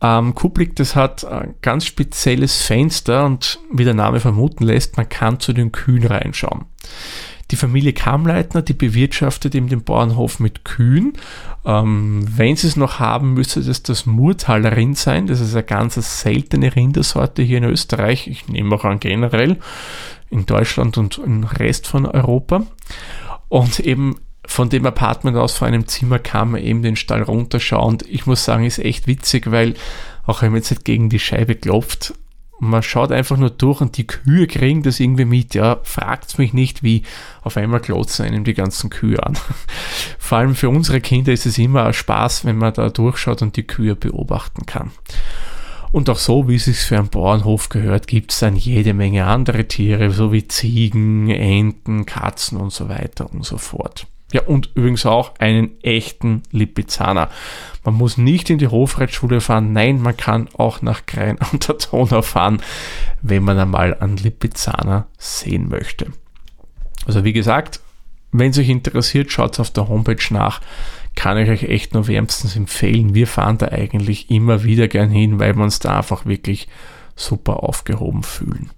Ähm, 0.00 0.34
Kublik, 0.34 0.76
das 0.76 0.94
hat 0.94 1.24
ein 1.24 1.54
ganz 1.62 1.86
spezielles 1.86 2.62
Fenster 2.62 3.24
und 3.24 3.60
wie 3.72 3.84
der 3.84 3.94
Name 3.94 4.20
vermuten 4.20 4.64
lässt, 4.64 4.96
man 4.96 5.08
kann 5.08 5.40
zu 5.40 5.52
den 5.52 5.72
Kühen 5.72 6.04
reinschauen. 6.04 6.66
Die 7.52 7.56
Familie 7.56 7.92
Kamleitner, 7.92 8.60
die 8.60 8.72
bewirtschaftet 8.72 9.54
eben 9.54 9.68
den 9.68 9.84
Bauernhof 9.84 10.40
mit 10.40 10.64
Kühen. 10.64 11.12
Ähm, 11.64 12.26
wenn 12.36 12.56
sie 12.56 12.66
es 12.66 12.76
noch 12.76 12.98
haben, 12.98 13.34
müsste 13.34 13.62
das 13.62 13.84
das 13.84 14.04
Murtaler 14.04 14.76
Rind 14.76 14.98
sein. 14.98 15.28
Das 15.28 15.40
ist 15.40 15.54
eine 15.54 15.62
ganz 15.62 15.94
seltene 15.94 16.74
Rindersorte 16.74 17.42
hier 17.42 17.58
in 17.58 17.64
Österreich. 17.64 18.26
Ich 18.26 18.48
nehme 18.48 18.74
auch 18.74 18.84
an 18.84 18.98
generell 18.98 19.58
in 20.30 20.46
Deutschland 20.46 20.98
und 20.98 21.18
im 21.18 21.44
Rest 21.44 21.86
von 21.86 22.06
Europa. 22.06 22.66
Und 23.48 23.80
eben 23.80 24.16
von 24.46 24.68
dem 24.68 24.86
Apartment 24.86 25.36
aus, 25.36 25.56
vor 25.56 25.68
einem 25.68 25.86
Zimmer, 25.86 26.18
kann 26.18 26.52
man 26.52 26.62
eben 26.62 26.82
den 26.82 26.96
Stall 26.96 27.22
runterschauen. 27.22 27.98
ich 28.08 28.26
muss 28.26 28.44
sagen, 28.44 28.64
ist 28.64 28.78
echt 28.78 29.06
witzig, 29.06 29.50
weil 29.50 29.74
auch 30.24 30.42
wenn 30.42 30.50
man 30.50 30.58
jetzt 30.58 30.70
nicht 30.70 30.84
gegen 30.84 31.08
die 31.08 31.18
Scheibe 31.18 31.54
klopft, 31.54 32.14
man 32.58 32.82
schaut 32.82 33.12
einfach 33.12 33.36
nur 33.36 33.50
durch 33.50 33.80
und 33.80 33.98
die 33.98 34.06
Kühe 34.06 34.46
kriegen 34.46 34.82
das 34.82 34.98
irgendwie 34.98 35.26
mit. 35.26 35.54
Ja, 35.54 35.78
fragt 35.82 36.38
mich 36.38 36.52
nicht, 36.54 36.82
wie 36.82 37.02
auf 37.42 37.56
einmal 37.56 37.80
klotzen 37.80 38.24
einem 38.24 38.44
die 38.44 38.54
ganzen 38.54 38.88
Kühe 38.88 39.22
an. 39.22 39.36
Vor 40.18 40.38
allem 40.38 40.54
für 40.54 40.70
unsere 40.70 41.00
Kinder 41.00 41.32
ist 41.32 41.44
es 41.46 41.58
immer 41.58 41.84
ein 41.84 41.92
Spaß, 41.92 42.44
wenn 42.44 42.56
man 42.56 42.72
da 42.72 42.88
durchschaut 42.88 43.42
und 43.42 43.56
die 43.56 43.66
Kühe 43.66 43.94
beobachten 43.94 44.64
kann. 44.64 44.90
Und 45.92 46.10
auch 46.10 46.18
so, 46.18 46.48
wie 46.48 46.56
es 46.56 46.64
sich 46.64 46.78
für 46.78 46.98
einen 46.98 47.08
Bauernhof 47.08 47.68
gehört, 47.68 48.06
gibt 48.06 48.32
es 48.32 48.40
dann 48.40 48.56
jede 48.56 48.92
Menge 48.94 49.26
andere 49.26 49.66
Tiere, 49.66 50.10
so 50.10 50.32
wie 50.32 50.46
Ziegen, 50.46 51.30
Enten, 51.30 52.06
Katzen 52.06 52.58
und 52.58 52.72
so 52.72 52.88
weiter 52.88 53.32
und 53.32 53.44
so 53.44 53.56
fort. 53.56 54.06
Ja, 54.32 54.42
und 54.42 54.70
übrigens 54.74 55.06
auch 55.06 55.34
einen 55.38 55.80
echten 55.82 56.42
Lipizzaner. 56.50 57.30
Man 57.84 57.94
muss 57.94 58.18
nicht 58.18 58.50
in 58.50 58.58
die 58.58 58.66
Hofreitschule 58.66 59.40
fahren, 59.40 59.72
nein, 59.72 60.00
man 60.00 60.16
kann 60.16 60.48
auch 60.54 60.82
nach 60.82 61.06
Grein 61.06 61.38
an 61.40 61.60
der 61.60 61.76
Donau 61.76 62.22
fahren, 62.22 62.60
wenn 63.22 63.44
man 63.44 63.58
einmal 63.58 63.94
einen 63.94 64.16
Lipizzaner 64.16 65.06
sehen 65.16 65.68
möchte. 65.68 66.12
Also 67.06 67.22
wie 67.22 67.32
gesagt, 67.32 67.80
wenn 68.32 68.50
es 68.50 68.58
euch 68.58 68.68
interessiert, 68.68 69.30
schaut 69.30 69.60
auf 69.60 69.70
der 69.70 69.88
Homepage 69.88 70.16
nach 70.30 70.60
kann 71.16 71.38
ich 71.38 71.50
euch 71.50 71.64
echt 71.64 71.94
nur 71.94 72.06
wärmstens 72.06 72.54
empfehlen. 72.54 73.14
Wir 73.14 73.26
fahren 73.26 73.58
da 73.58 73.68
eigentlich 73.68 74.30
immer 74.30 74.62
wieder 74.62 74.86
gern 74.86 75.10
hin, 75.10 75.40
weil 75.40 75.56
wir 75.56 75.64
uns 75.64 75.80
da 75.80 75.96
einfach 75.96 76.26
wirklich 76.26 76.68
super 77.16 77.64
aufgehoben 77.64 78.22
fühlen. 78.22 78.70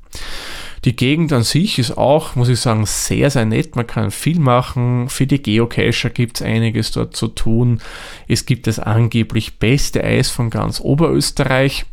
Die 0.84 0.94
Gegend 0.94 1.32
an 1.32 1.42
sich 1.42 1.78
ist 1.78 1.98
auch, 1.98 2.36
muss 2.36 2.48
ich 2.48 2.60
sagen, 2.60 2.86
sehr, 2.86 3.30
sehr 3.30 3.44
nett. 3.44 3.74
Man 3.74 3.86
kann 3.86 4.12
viel 4.12 4.38
machen. 4.38 5.08
Für 5.08 5.26
die 5.26 5.42
Geocacher 5.42 6.10
gibt 6.10 6.36
es 6.36 6.46
einiges 6.46 6.92
dort 6.92 7.16
zu 7.16 7.28
tun. 7.28 7.80
Es 8.28 8.46
gibt 8.46 8.68
das 8.68 8.78
angeblich 8.78 9.58
beste 9.58 10.04
Eis 10.04 10.30
von 10.30 10.50
ganz 10.50 10.80
Oberösterreich. 10.80 11.84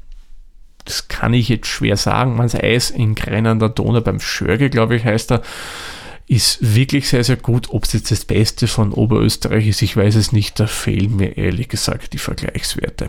Das 0.86 1.08
kann 1.08 1.34
ich 1.34 1.50
jetzt 1.50 1.68
schwer 1.68 1.98
sagen. 1.98 2.36
Man 2.36 2.52
Eis 2.54 2.92
in 2.92 3.16
Grein 3.16 3.48
an 3.48 3.60
der 3.60 3.70
Donau 3.70 4.02
beim 4.02 4.20
Schörge, 4.20 4.70
glaube 4.70 4.96
ich, 4.96 5.04
heißt 5.04 5.32
er 5.32 5.42
ist 6.27 6.75
wirklich 6.75 7.08
sehr, 7.08 7.24
sehr 7.24 7.38
gut. 7.38 7.70
Ob 7.70 7.84
es 7.84 7.94
jetzt 7.94 8.12
das 8.12 8.25
Beste 8.25 8.67
von 8.67 8.91
Oberösterreich 8.91 9.67
ist, 9.67 9.82
ich 9.82 9.96
weiß 9.96 10.15
es 10.15 10.32
nicht. 10.32 10.60
Da 10.60 10.67
fehlen 10.67 11.15
mir 11.15 11.38
ehrlich 11.38 11.70
gesagt 11.70 12.13
die 12.13 12.17
Vergleichswerte. 12.17 13.08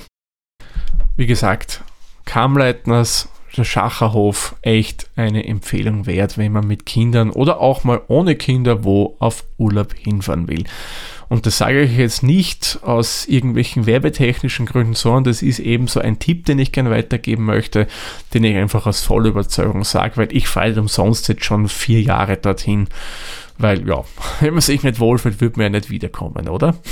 Wie 1.16 1.26
gesagt, 1.26 1.82
Kamleitners, 2.26 3.28
der 3.56 3.64
Schacherhof, 3.64 4.56
echt 4.60 5.08
eine 5.16 5.46
Empfehlung 5.46 6.04
wert, 6.04 6.36
wenn 6.36 6.52
man 6.52 6.66
mit 6.66 6.84
Kindern 6.84 7.30
oder 7.30 7.60
auch 7.60 7.84
mal 7.84 8.02
ohne 8.08 8.36
Kinder 8.36 8.84
wo 8.84 9.16
auf 9.18 9.44
Urlaub 9.56 9.94
hinfahren 9.94 10.48
will. 10.48 10.64
Und 11.28 11.46
das 11.46 11.58
sage 11.58 11.82
ich 11.82 11.96
jetzt 11.96 12.22
nicht 12.22 12.78
aus 12.82 13.26
irgendwelchen 13.26 13.86
werbetechnischen 13.86 14.66
Gründen, 14.66 14.94
sondern 14.94 15.24
das 15.24 15.42
ist 15.42 15.58
eben 15.58 15.88
so 15.88 16.00
ein 16.00 16.18
Tipp, 16.18 16.44
den 16.46 16.58
ich 16.58 16.72
gerne 16.72 16.90
weitergeben 16.90 17.44
möchte, 17.44 17.86
den 18.32 18.44
ich 18.44 18.56
einfach 18.56 18.86
aus 18.86 19.02
voller 19.02 19.28
Überzeugung 19.28 19.84
sage, 19.84 20.16
weil 20.16 20.28
ich 20.30 20.48
fahre 20.48 20.80
umsonst 20.80 21.28
jetzt 21.28 21.44
schon 21.44 21.68
vier 21.68 22.00
Jahre 22.00 22.36
dorthin. 22.36 22.88
Weil, 23.58 23.86
ja, 23.88 24.04
wenn 24.40 24.54
man 24.54 24.60
sich 24.60 24.82
nicht 24.82 25.00
wohlfühlt, 25.00 25.40
wird 25.40 25.56
man 25.56 25.64
ja 25.64 25.70
nicht 25.70 25.90
wiederkommen, 25.90 26.48
oder? 26.48 26.76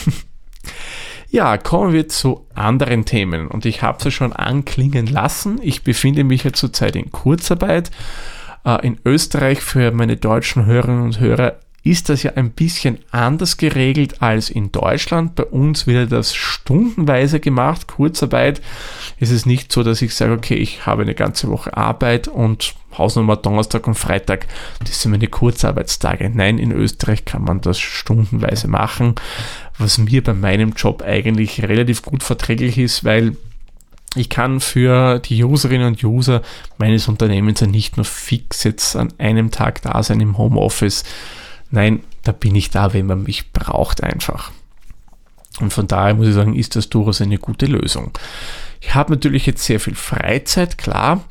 Ja, 1.31 1.59
kommen 1.59 1.93
wir 1.93 2.07
zu 2.07 2.47
anderen 2.55 3.07
Themen. 3.07 3.49
Und 3.49 3.67
ich 3.67 3.83
habe 3.83 3.99
es 3.99 4.05
ja 4.05 4.13
schon 4.13 4.33
anklingen 4.33 5.09
lassen. 5.09 5.59
Ich 5.61 5.83
befinde 5.83 6.23
mich 6.23 6.45
ja 6.45 6.53
zurzeit 6.53 6.95
in 6.95 7.11
Kurzarbeit. 7.11 7.91
Äh, 8.65 8.87
in 8.87 8.99
Österreich 9.05 9.61
für 9.61 9.91
meine 9.91 10.17
deutschen 10.17 10.65
Hörerinnen 10.65 11.03
und 11.03 11.21
Hörer 11.21 11.57
ist 11.85 12.09
das 12.09 12.23
ja 12.23 12.33
ein 12.33 12.51
bisschen 12.51 12.99
anders 13.11 13.59
geregelt 13.59 14.23
als 14.23 14.49
in 14.49 14.73
Deutschland. 14.73 15.35
Bei 15.35 15.45
uns 15.45 15.87
wird 15.87 16.11
das 16.13 16.35
stundenweise 16.35 17.41
gemacht. 17.41 17.87
Kurzarbeit 17.87 18.63
ist 19.21 19.31
es 19.31 19.45
nicht 19.45 19.71
so, 19.71 19.83
dass 19.83 20.01
ich 20.01 20.15
sage, 20.15 20.33
okay, 20.33 20.55
ich 20.55 20.87
habe 20.87 21.03
eine 21.03 21.15
ganze 21.15 21.49
Woche 21.49 21.77
Arbeit 21.77 22.27
und 22.27 22.75
Hausnummer 22.97 23.37
Donnerstag 23.37 23.87
und 23.87 23.97
Freitag, 23.97 24.47
das 24.81 25.03
sind 25.03 25.11
meine 25.11 25.27
Kurzarbeitstage. 25.27 26.31
Nein, 26.33 26.59
in 26.59 26.73
Österreich 26.73 27.27
kann 27.27 27.45
man 27.45 27.61
das 27.61 27.79
stundenweise 27.79 28.67
machen, 28.67 29.17
was 29.77 29.99
mir 29.99 30.23
bei 30.25 30.33
meinem 30.33 30.73
Job 30.73 31.03
eigentlich 31.03 31.63
relativ 31.63 32.01
gut 32.03 32.23
verträglich 32.23 32.79
ist, 32.79 33.05
weil 33.05 33.37
ich 34.17 34.31
kann 34.31 34.61
für 34.61 35.19
die 35.19 35.45
Userinnen 35.45 35.89
und 35.89 36.05
User 36.05 36.41
meines 36.79 37.09
Unternehmens 37.09 37.61
ja 37.61 37.67
nicht 37.67 37.97
nur 37.97 38.05
fix 38.05 38.65
jetzt 38.65 38.97
an 38.97 39.13
einem 39.19 39.51
Tag 39.51 39.83
da 39.83 40.03
sein 40.03 40.21
im 40.21 40.39
Homeoffice, 40.39 41.05
Nein, 41.71 42.01
da 42.23 42.33
bin 42.33 42.55
ich 42.55 42.71
da, 42.71 42.93
wenn 42.93 43.07
man 43.07 43.23
mich 43.23 43.53
braucht 43.53 44.03
einfach. 44.03 44.53
Und 45.61 45.73
von 45.73 45.87
daher 45.87 46.15
muss 46.15 46.29
ich 46.29 46.35
sagen, 46.35 46.55
ist 46.55 46.77
das 46.77 46.89
durchaus 46.89 47.21
eine 47.21 47.39
gute 47.39 47.67
Lösung. 47.67 48.11
Ich 48.81 48.95
habe 48.95 49.13
natürlich 49.13 49.47
jetzt 49.47 49.65
sehr 49.65 49.81
viel 49.81 49.95
Freizeit, 49.95 50.79
klar. 50.79 51.25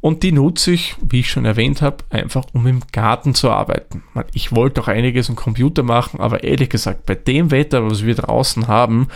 Und 0.00 0.22
die 0.22 0.32
nutze 0.32 0.72
ich, 0.72 0.94
wie 1.00 1.20
ich 1.20 1.30
schon 1.30 1.44
erwähnt 1.44 1.82
habe, 1.82 2.04
einfach 2.10 2.46
um 2.52 2.66
im 2.66 2.82
Garten 2.92 3.34
zu 3.34 3.50
arbeiten. 3.50 4.04
Ich 4.32 4.52
wollte 4.52 4.80
auch 4.80 4.88
einiges 4.88 5.28
im 5.28 5.34
Computer 5.34 5.82
machen, 5.82 6.20
aber 6.20 6.44
ehrlich 6.44 6.70
gesagt, 6.70 7.06
bei 7.06 7.16
dem 7.16 7.50
Wetter, 7.50 7.84
was 7.88 8.04
wir 8.04 8.14
draußen 8.14 8.68
haben, 8.68 9.08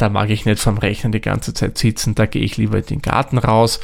da 0.00 0.08
mag 0.08 0.30
ich 0.30 0.46
nicht 0.46 0.60
vom 0.60 0.78
Rechnen 0.78 1.12
die 1.12 1.20
ganze 1.20 1.54
Zeit 1.54 1.78
sitzen, 1.78 2.14
da 2.14 2.26
gehe 2.26 2.42
ich 2.42 2.56
lieber 2.56 2.78
in 2.78 2.86
den 2.86 3.02
Garten 3.02 3.38
raus 3.38 3.80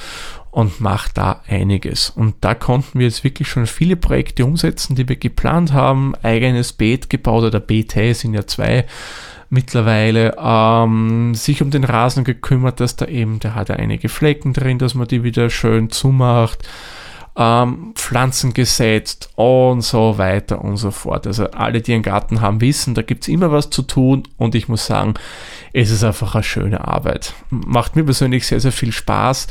und 0.50 0.80
mache 0.80 1.10
da 1.12 1.42
einiges. 1.46 2.10
Und 2.10 2.36
da 2.40 2.54
konnten 2.54 2.98
wir 2.98 3.06
jetzt 3.06 3.24
wirklich 3.24 3.48
schon 3.48 3.66
viele 3.66 3.96
Projekte 3.96 4.44
umsetzen, 4.44 4.96
die 4.96 5.08
wir 5.08 5.16
geplant 5.16 5.72
haben. 5.72 6.14
Eigenes 6.22 6.72
Beet 6.72 7.10
gebaut 7.10 7.44
oder 7.44 7.60
Beete 7.60 8.14
sind 8.14 8.32
ja 8.32 8.46
zwei 8.46 8.86
mittlerweile. 9.50 10.34
Ähm, 10.38 11.34
sich 11.34 11.60
um 11.60 11.70
den 11.70 11.84
Rasen 11.84 12.24
gekümmert, 12.24 12.80
dass 12.80 12.96
da 12.96 13.06
eben, 13.06 13.38
der 13.38 13.54
hat 13.54 13.68
ja 13.68 13.76
einige 13.76 14.08
Flecken 14.08 14.54
drin, 14.54 14.78
dass 14.78 14.94
man 14.94 15.06
die 15.06 15.22
wieder 15.22 15.50
schön 15.50 15.90
zumacht 15.90 16.66
ähm, 17.36 17.92
Pflanzen 17.94 18.54
gesetzt 18.54 19.30
und 19.34 19.82
so 19.82 20.16
weiter 20.18 20.62
und 20.62 20.78
so 20.78 20.90
fort. 20.90 21.26
Also 21.26 21.50
alle, 21.50 21.82
die 21.82 21.92
einen 21.92 22.02
Garten 22.02 22.40
haben, 22.40 22.60
wissen, 22.60 22.94
da 22.94 23.02
gibt 23.02 23.24
es 23.24 23.28
immer 23.28 23.52
was 23.52 23.70
zu 23.70 23.82
tun 23.82 24.22
und 24.38 24.54
ich 24.54 24.68
muss 24.68 24.86
sagen, 24.86 25.14
es 25.72 25.90
ist 25.90 26.04
einfach 26.04 26.34
eine 26.34 26.44
schöne 26.44 26.86
Arbeit. 26.86 27.34
Macht 27.50 27.96
mir 27.96 28.04
persönlich 28.04 28.46
sehr, 28.46 28.60
sehr 28.60 28.72
viel 28.72 28.92
Spaß, 28.92 29.46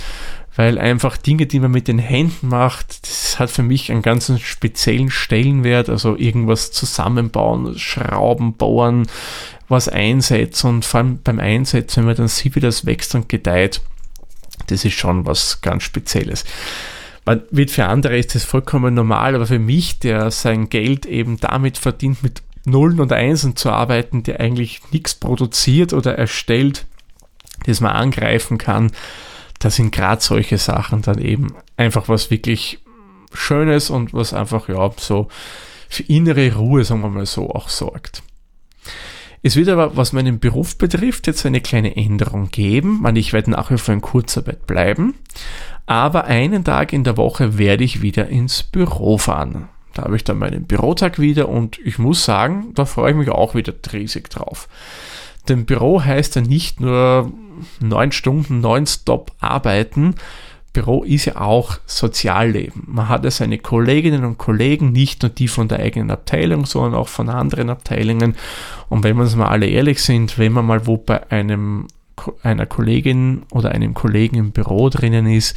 weil 0.56 0.78
einfach 0.78 1.18
Dinge, 1.18 1.46
die 1.46 1.60
man 1.60 1.72
mit 1.72 1.88
den 1.88 2.00
Händen 2.00 2.48
macht, 2.48 3.08
das 3.08 3.40
hat 3.40 3.52
für 3.52 3.64
mich 3.64 3.92
einen 3.92 4.02
ganz 4.02 4.32
speziellen 4.42 5.12
Stellenwert, 5.12 5.90
also 5.90 6.16
irgendwas 6.16 6.72
zusammenbauen, 6.72 7.78
Schrauben 7.78 8.54
bohren, 8.54 9.08
was 9.68 9.90
einsetzen 9.90 10.68
und 10.68 10.86
vor 10.86 11.00
allem 11.00 11.20
beim 11.24 11.40
Einsetzen, 11.40 11.98
wenn 11.98 12.06
man 12.06 12.16
dann 12.16 12.28
sieht, 12.28 12.56
wie 12.56 12.62
das 12.62 12.86
wächst 12.86 13.16
und 13.16 13.30
gedeiht, 13.30 13.82
das 14.68 14.86
ist 14.86 14.94
schon 14.94 15.26
was 15.26 15.62
ganz 15.62 15.84
Spezielles 15.84 16.46
man 17.26 17.42
wird 17.50 17.72
für 17.72 17.86
andere 17.86 18.18
ist 18.18 18.36
das 18.36 18.44
vollkommen 18.44 18.94
normal, 18.94 19.36
aber 19.36 19.48
für 19.48 19.60
mich, 19.60 20.00
der 20.00 20.30
sein 20.32 20.70
Geld 20.70 21.06
eben 21.06 21.40
damit 21.40 21.78
verdient, 21.78 22.22
mit 22.24 22.44
Nullen 22.66 23.00
und 23.00 23.12
Einsen 23.12 23.56
zu 23.56 23.70
arbeiten, 23.70 24.24
der 24.24 24.40
eigentlich 24.40 24.82
nichts 24.92 25.16
produziert 25.16 25.94
oder 25.94 26.18
erstellt, 26.18 26.86
das 27.66 27.82
man 27.82 27.92
angreifen 27.92 28.58
kann, 28.58 28.92
da 29.60 29.70
sind 29.70 29.92
gerade 29.92 30.22
solche 30.22 30.58
Sachen 30.58 31.02
dann 31.02 31.20
eben 31.20 31.54
einfach 31.78 32.10
was 32.10 32.30
wirklich 32.30 32.80
Schönes 33.34 33.90
und 33.90 34.14
was 34.14 34.34
einfach, 34.34 34.70
ja, 34.70 34.92
so 34.98 35.28
für 35.90 36.04
innere 36.04 36.56
Ruhe, 36.56 36.84
sagen 36.84 37.02
wir 37.02 37.10
mal 37.10 37.26
so, 37.26 37.50
auch 37.50 37.70
sorgt. 37.70 38.24
Es 39.44 39.56
wird 39.56 39.70
aber, 39.70 39.96
was 39.96 40.12
meinen 40.12 40.40
Beruf 40.40 40.78
betrifft, 40.78 41.28
jetzt 41.28 41.46
eine 41.46 41.62
kleine 41.62 41.96
Änderung 41.96 42.50
geben. 42.50 43.06
Ich 43.16 43.32
werde 43.32 43.52
nachher 43.52 43.78
für 43.78 43.92
ein 43.92 44.02
Kurzarbeit 44.02 44.66
bleiben. 44.66 45.14
Aber 45.86 46.24
einen 46.26 46.64
Tag 46.64 46.94
in 46.94 47.04
der 47.04 47.16
Woche 47.16 47.60
werde 47.60 47.84
ich 47.84 48.02
wieder 48.02 48.28
ins 48.28 48.64
Büro 48.64 49.20
fahren. 49.20 49.70
Da 49.96 50.04
habe 50.04 50.18
ich 50.18 50.24
dann 50.24 50.38
meinen 50.38 50.66
Bürotag 50.66 51.20
wieder 51.20 51.50
und 51.50 51.80
ich 51.80 51.98
muss 51.98 52.24
sagen, 52.24 52.74
da 52.75 52.86
freue 52.86 53.12
ich 53.12 53.18
mich 53.18 53.30
auch 53.30 53.56
wieder 53.56 53.74
riesig 53.92 54.30
drauf. 54.30 54.68
Denn 55.48 55.66
Büro 55.66 56.04
heißt 56.04 56.36
ja 56.36 56.42
nicht 56.42 56.80
nur 56.82 57.32
neun 57.80 58.12
Stunden 58.12 58.60
non-stop 58.60 59.32
arbeiten, 59.40 60.16
Büro 60.74 61.04
ist 61.04 61.24
ja 61.24 61.38
auch 61.38 61.78
Sozialleben. 61.86 62.84
Man 62.88 63.08
hat 63.08 63.24
ja 63.24 63.32
seine 63.32 63.58
Kolleginnen 63.58 64.25
und 64.25 64.38
Kollegen, 64.38 64.92
nicht 64.92 65.22
nur 65.22 65.30
die 65.30 65.48
von 65.48 65.70
der 65.70 65.80
eigenen 65.80 66.12
Abteilung, 66.12 66.66
sondern 66.66 66.96
auch 66.96 67.08
von 67.08 67.30
anderen 67.30 67.70
Abteilungen. 67.70 68.36
Und 68.90 69.06
wenn 69.06 69.16
wir 69.16 69.24
uns 69.24 69.38
mal 69.38 69.48
alle 69.48 69.68
ehrlich 69.68 70.04
sind, 70.04 70.38
wenn 70.38 70.52
man 70.52 70.66
mal 70.66 70.86
wo 70.86 70.98
bei 70.98 71.32
einem, 71.32 71.88
einer 72.44 72.66
Kollegin 72.66 73.44
oder 73.52 73.72
einem 73.72 73.94
Kollegen 73.94 74.36
im 74.36 74.52
Büro 74.52 74.90
drinnen 74.90 75.28
ist, 75.28 75.56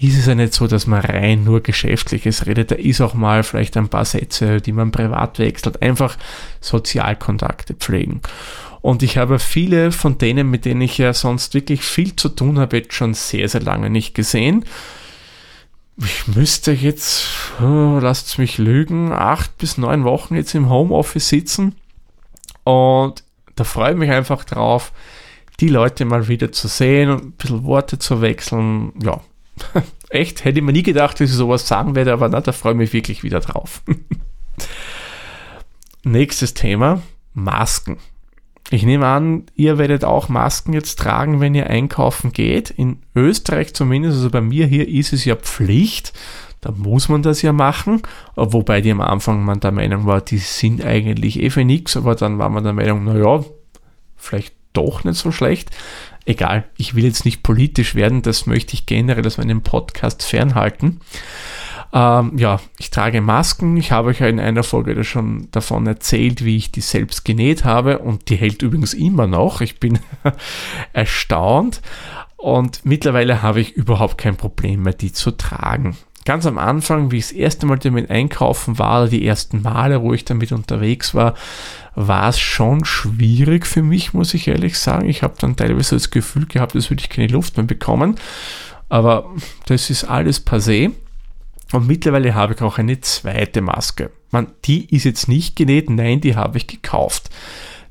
ist 0.00 0.16
es 0.16 0.26
ja 0.26 0.34
nicht 0.34 0.54
so, 0.54 0.66
dass 0.66 0.86
man 0.86 1.00
rein 1.00 1.44
nur 1.44 1.60
Geschäftliches 1.60 2.46
redet. 2.46 2.70
Da 2.70 2.76
ist 2.76 3.00
auch 3.00 3.14
mal 3.14 3.42
vielleicht 3.42 3.76
ein 3.76 3.88
paar 3.88 4.04
Sätze, 4.04 4.60
die 4.60 4.72
man 4.72 4.92
privat 4.92 5.38
wechselt. 5.38 5.82
Einfach 5.82 6.16
Sozialkontakte 6.60 7.74
pflegen. 7.74 8.20
Und 8.80 9.02
ich 9.02 9.18
habe 9.18 9.40
viele 9.40 9.90
von 9.90 10.18
denen, 10.18 10.50
mit 10.50 10.64
denen 10.64 10.82
ich 10.82 10.98
ja 10.98 11.12
sonst 11.12 11.54
wirklich 11.54 11.82
viel 11.82 12.14
zu 12.14 12.28
tun 12.28 12.60
habe, 12.60 12.76
jetzt 12.76 12.94
schon 12.94 13.12
sehr, 13.12 13.48
sehr 13.48 13.60
lange 13.60 13.90
nicht 13.90 14.14
gesehen. 14.14 14.64
Ich 15.96 16.28
müsste 16.28 16.70
jetzt, 16.70 17.26
oh, 17.60 17.98
lasst 18.00 18.38
mich 18.38 18.58
lügen, 18.58 19.12
acht 19.12 19.58
bis 19.58 19.78
neun 19.78 20.04
Wochen 20.04 20.36
jetzt 20.36 20.54
im 20.54 20.70
Homeoffice 20.70 21.28
sitzen. 21.28 21.74
Und 22.62 23.24
da 23.56 23.64
freue 23.64 23.92
ich 23.92 23.98
mich 23.98 24.10
einfach 24.10 24.44
drauf, 24.44 24.92
die 25.58 25.68
Leute 25.68 26.04
mal 26.04 26.28
wieder 26.28 26.52
zu 26.52 26.68
sehen 26.68 27.10
und 27.10 27.24
ein 27.24 27.32
bisschen 27.32 27.64
Worte 27.64 27.98
zu 27.98 28.20
wechseln. 28.20 28.92
Ja, 29.02 29.20
echt, 30.10 30.44
hätte 30.44 30.58
ich 30.58 30.64
mir 30.64 30.72
nie 30.72 30.82
gedacht, 30.82 31.20
dass 31.20 31.30
ich 31.30 31.36
sowas 31.36 31.66
sagen 31.66 31.94
werde, 31.94 32.12
aber 32.12 32.28
na, 32.28 32.40
da 32.40 32.52
freue 32.52 32.72
ich 32.72 32.78
mich 32.78 32.92
wirklich 32.92 33.22
wieder 33.22 33.40
drauf. 33.40 33.82
Nächstes 36.04 36.54
Thema, 36.54 37.02
Masken. 37.34 37.98
Ich 38.70 38.82
nehme 38.82 39.06
an, 39.06 39.44
ihr 39.54 39.78
werdet 39.78 40.04
auch 40.04 40.28
Masken 40.28 40.74
jetzt 40.74 40.98
tragen, 40.98 41.40
wenn 41.40 41.54
ihr 41.54 41.68
einkaufen 41.68 42.32
geht. 42.32 42.70
In 42.70 42.98
Österreich 43.14 43.74
zumindest, 43.74 44.16
also 44.16 44.30
bei 44.30 44.42
mir 44.42 44.66
hier 44.66 44.86
ist 44.86 45.12
es 45.12 45.24
ja 45.24 45.36
Pflicht. 45.36 46.12
Da 46.60 46.72
muss 46.72 47.08
man 47.08 47.22
das 47.22 47.40
ja 47.40 47.52
machen. 47.52 48.02
Wobei 48.36 48.80
die 48.80 48.90
am 48.90 49.00
Anfang 49.00 49.44
man 49.44 49.60
der 49.60 49.72
Meinung 49.72 50.04
war, 50.04 50.20
die 50.20 50.38
sind 50.38 50.84
eigentlich 50.84 51.40
eh 51.40 51.50
für 51.50 51.64
nichts. 51.64 51.96
Aber 51.96 52.14
dann 52.14 52.38
war 52.38 52.50
man 52.50 52.64
der 52.64 52.74
Meinung, 52.74 53.04
naja, 53.04 53.42
vielleicht 54.16 54.54
doch 54.74 55.04
nicht 55.04 55.16
so 55.16 55.32
schlecht. 55.32 55.70
Egal, 56.28 56.64
ich 56.76 56.94
will 56.94 57.04
jetzt 57.04 57.24
nicht 57.24 57.42
politisch 57.42 57.94
werden. 57.94 58.20
Das 58.20 58.44
möchte 58.44 58.74
ich 58.74 58.84
generell 58.84 59.26
aus 59.26 59.38
meinem 59.38 59.62
Podcast 59.62 60.22
fernhalten. 60.22 61.00
Ähm, 61.90 62.36
ja, 62.36 62.60
ich 62.78 62.90
trage 62.90 63.22
Masken. 63.22 63.78
Ich 63.78 63.92
habe 63.92 64.08
euch 64.10 64.20
ja 64.20 64.26
in 64.26 64.38
einer 64.38 64.62
Folge 64.62 65.02
schon 65.04 65.48
davon 65.52 65.86
erzählt, 65.86 66.44
wie 66.44 66.58
ich 66.58 66.70
die 66.70 66.82
selbst 66.82 67.24
genäht 67.24 67.64
habe 67.64 68.00
und 68.00 68.28
die 68.28 68.36
hält 68.36 68.60
übrigens 68.60 68.92
immer 68.92 69.26
noch. 69.26 69.62
Ich 69.62 69.80
bin 69.80 70.00
erstaunt 70.92 71.80
und 72.36 72.84
mittlerweile 72.84 73.40
habe 73.40 73.62
ich 73.62 73.72
überhaupt 73.72 74.18
kein 74.18 74.36
Problem 74.36 74.82
mehr, 74.82 74.92
die 74.92 75.14
zu 75.14 75.30
tragen. 75.30 75.96
Ganz 76.28 76.44
am 76.44 76.58
Anfang, 76.58 77.10
wie 77.10 77.16
ich 77.16 77.28
das 77.28 77.32
erste 77.32 77.64
Mal 77.64 77.78
damit 77.78 78.10
einkaufen 78.10 78.78
war, 78.78 79.08
die 79.08 79.26
ersten 79.26 79.62
Male, 79.62 80.02
wo 80.02 80.12
ich 80.12 80.26
damit 80.26 80.52
unterwegs 80.52 81.14
war, 81.14 81.32
war 81.94 82.28
es 82.28 82.38
schon 82.38 82.84
schwierig 82.84 83.66
für 83.66 83.82
mich, 83.82 84.12
muss 84.12 84.34
ich 84.34 84.46
ehrlich 84.46 84.78
sagen. 84.78 85.08
Ich 85.08 85.22
habe 85.22 85.36
dann 85.40 85.56
teilweise 85.56 85.96
das 85.96 86.10
Gefühl 86.10 86.44
gehabt, 86.44 86.74
als 86.74 86.90
würde 86.90 87.02
ich 87.02 87.08
keine 87.08 87.28
Luft 87.28 87.56
mehr 87.56 87.64
bekommen. 87.64 88.16
Aber 88.90 89.30
das 89.64 89.88
ist 89.88 90.04
alles 90.04 90.46
passé. 90.46 90.90
Und 91.72 91.86
mittlerweile 91.86 92.34
habe 92.34 92.52
ich 92.52 92.60
auch 92.60 92.76
eine 92.76 93.00
zweite 93.00 93.62
Maske. 93.62 94.10
Man, 94.30 94.48
die 94.66 94.94
ist 94.94 95.04
jetzt 95.04 95.28
nicht 95.28 95.56
genäht, 95.56 95.88
nein, 95.88 96.20
die 96.20 96.36
habe 96.36 96.58
ich 96.58 96.66
gekauft. 96.66 97.30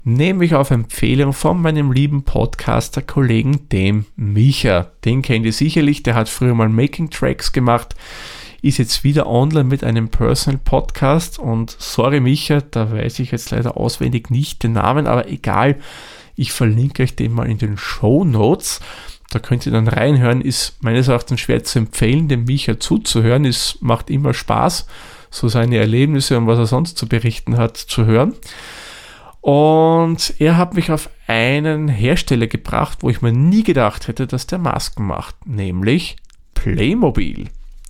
Nämlich 0.10 0.56
auf 0.56 0.72
Empfehlung 0.72 1.34
von 1.34 1.62
meinem 1.62 1.92
lieben 1.92 2.24
Podcaster-Kollegen, 2.24 3.68
dem 3.68 4.06
Micha. 4.16 4.90
Den 5.04 5.22
kennt 5.22 5.46
ihr 5.46 5.52
sicherlich, 5.52 6.02
der 6.02 6.16
hat 6.16 6.30
früher 6.30 6.56
mal 6.56 6.70
Making 6.70 7.10
Tracks 7.10 7.52
gemacht, 7.52 7.94
ist 8.62 8.78
jetzt 8.78 9.04
wieder 9.04 9.28
online 9.28 9.66
mit 9.66 9.84
einem 9.84 10.08
Personal 10.08 10.62
Podcast 10.64 11.40
und 11.40 11.76
sorry 11.78 12.22
Micha, 12.22 12.62
da 12.62 12.90
weiß 12.90 13.20
ich 13.20 13.32
jetzt 13.32 13.52
leider 13.52 13.76
auswendig 13.76 14.30
nicht 14.30 14.64
den 14.64 14.72
Namen, 14.72 15.08
aber 15.08 15.28
egal, 15.28 15.76
ich 16.38 16.54
verlinke 16.54 17.04
euch 17.04 17.18
den 17.18 17.34
mal 17.34 17.52
in 17.52 17.58
den 17.58 17.78
Show 17.78 18.24
Notes. 18.24 18.80
Da 19.32 19.40
könnt 19.40 19.66
ihr 19.66 19.74
dann 19.74 19.90
reinhören, 19.90 20.40
ist 20.40 20.82
meines 20.82 21.10
Erachtens 21.10 21.42
schwer 21.42 21.66
zu 21.66 21.80
empfehlen, 21.80 22.30
dem 22.30 22.46
Micha 22.46 22.80
zuzuhören. 22.80 23.44
Es 23.44 23.80
macht 23.82 24.10
immer 24.10 24.34
Spaß, 24.34 24.88
so 25.30 25.50
seine 25.50 25.80
Erlebnisse 25.80 26.38
und 26.38 26.48
was 26.48 26.60
er 26.60 26.66
sonst 26.66 26.98
zu 26.98 27.10
berichten 27.10 27.58
hat, 27.58 27.76
zu 27.76 28.06
hören. 28.06 28.36
Und 29.48 30.34
er 30.40 30.58
hat 30.58 30.74
mich 30.74 30.92
auf 30.92 31.10
einen 31.26 31.88
Hersteller 31.88 32.48
gebracht, 32.48 32.98
wo 33.00 33.10
ich 33.10 33.22
mir 33.22 33.32
nie 33.32 33.64
gedacht 33.64 34.10
hätte, 34.10 34.28
dass 34.28 34.46
der 34.46 34.58
Masken 34.58 35.06
macht, 35.08 35.48
nämlich 35.48 36.18
Playmobil. 36.54 37.48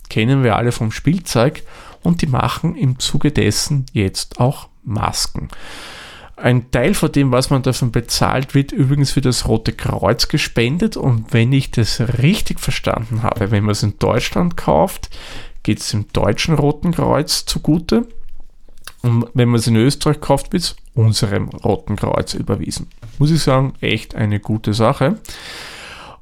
Kennen 0.08 0.44
wir 0.44 0.54
alle 0.54 0.70
vom 0.70 0.92
Spielzeug 0.92 1.64
und 2.04 2.22
die 2.22 2.28
machen 2.28 2.76
im 2.76 3.00
Zuge 3.00 3.32
dessen 3.32 3.86
jetzt 3.92 4.38
auch 4.38 4.68
Masken. 4.84 5.48
Ein 6.36 6.70
Teil 6.70 6.94
von 6.94 7.10
dem, 7.10 7.32
was 7.32 7.50
man 7.50 7.64
davon 7.64 7.90
bezahlt, 7.90 8.54
wird 8.54 8.70
übrigens 8.70 9.10
für 9.10 9.20
das 9.20 9.48
Rote 9.48 9.72
Kreuz 9.72 10.28
gespendet. 10.28 10.96
Und 10.96 11.32
wenn 11.32 11.52
ich 11.52 11.72
das 11.72 12.00
richtig 12.22 12.60
verstanden 12.60 13.24
habe, 13.24 13.50
wenn 13.50 13.64
man 13.64 13.72
es 13.72 13.82
in 13.82 13.98
Deutschland 13.98 14.56
kauft, 14.56 15.10
geht 15.64 15.80
es 15.80 15.90
dem 15.90 16.06
deutschen 16.12 16.54
Roten 16.54 16.92
Kreuz 16.92 17.46
zugute. 17.46 18.06
Und 19.02 19.26
wenn 19.34 19.48
man 19.48 19.60
es 19.60 19.66
in 19.66 19.76
Österreich 19.76 20.20
kauft, 20.20 20.52
wird 20.52 20.62
es 20.62 20.76
unserem 20.94 21.48
Roten 21.48 21.96
Kreuz 21.96 22.34
überwiesen. 22.34 22.88
Muss 23.18 23.30
ich 23.30 23.42
sagen, 23.42 23.74
echt 23.80 24.14
eine 24.14 24.40
gute 24.40 24.74
Sache. 24.74 25.18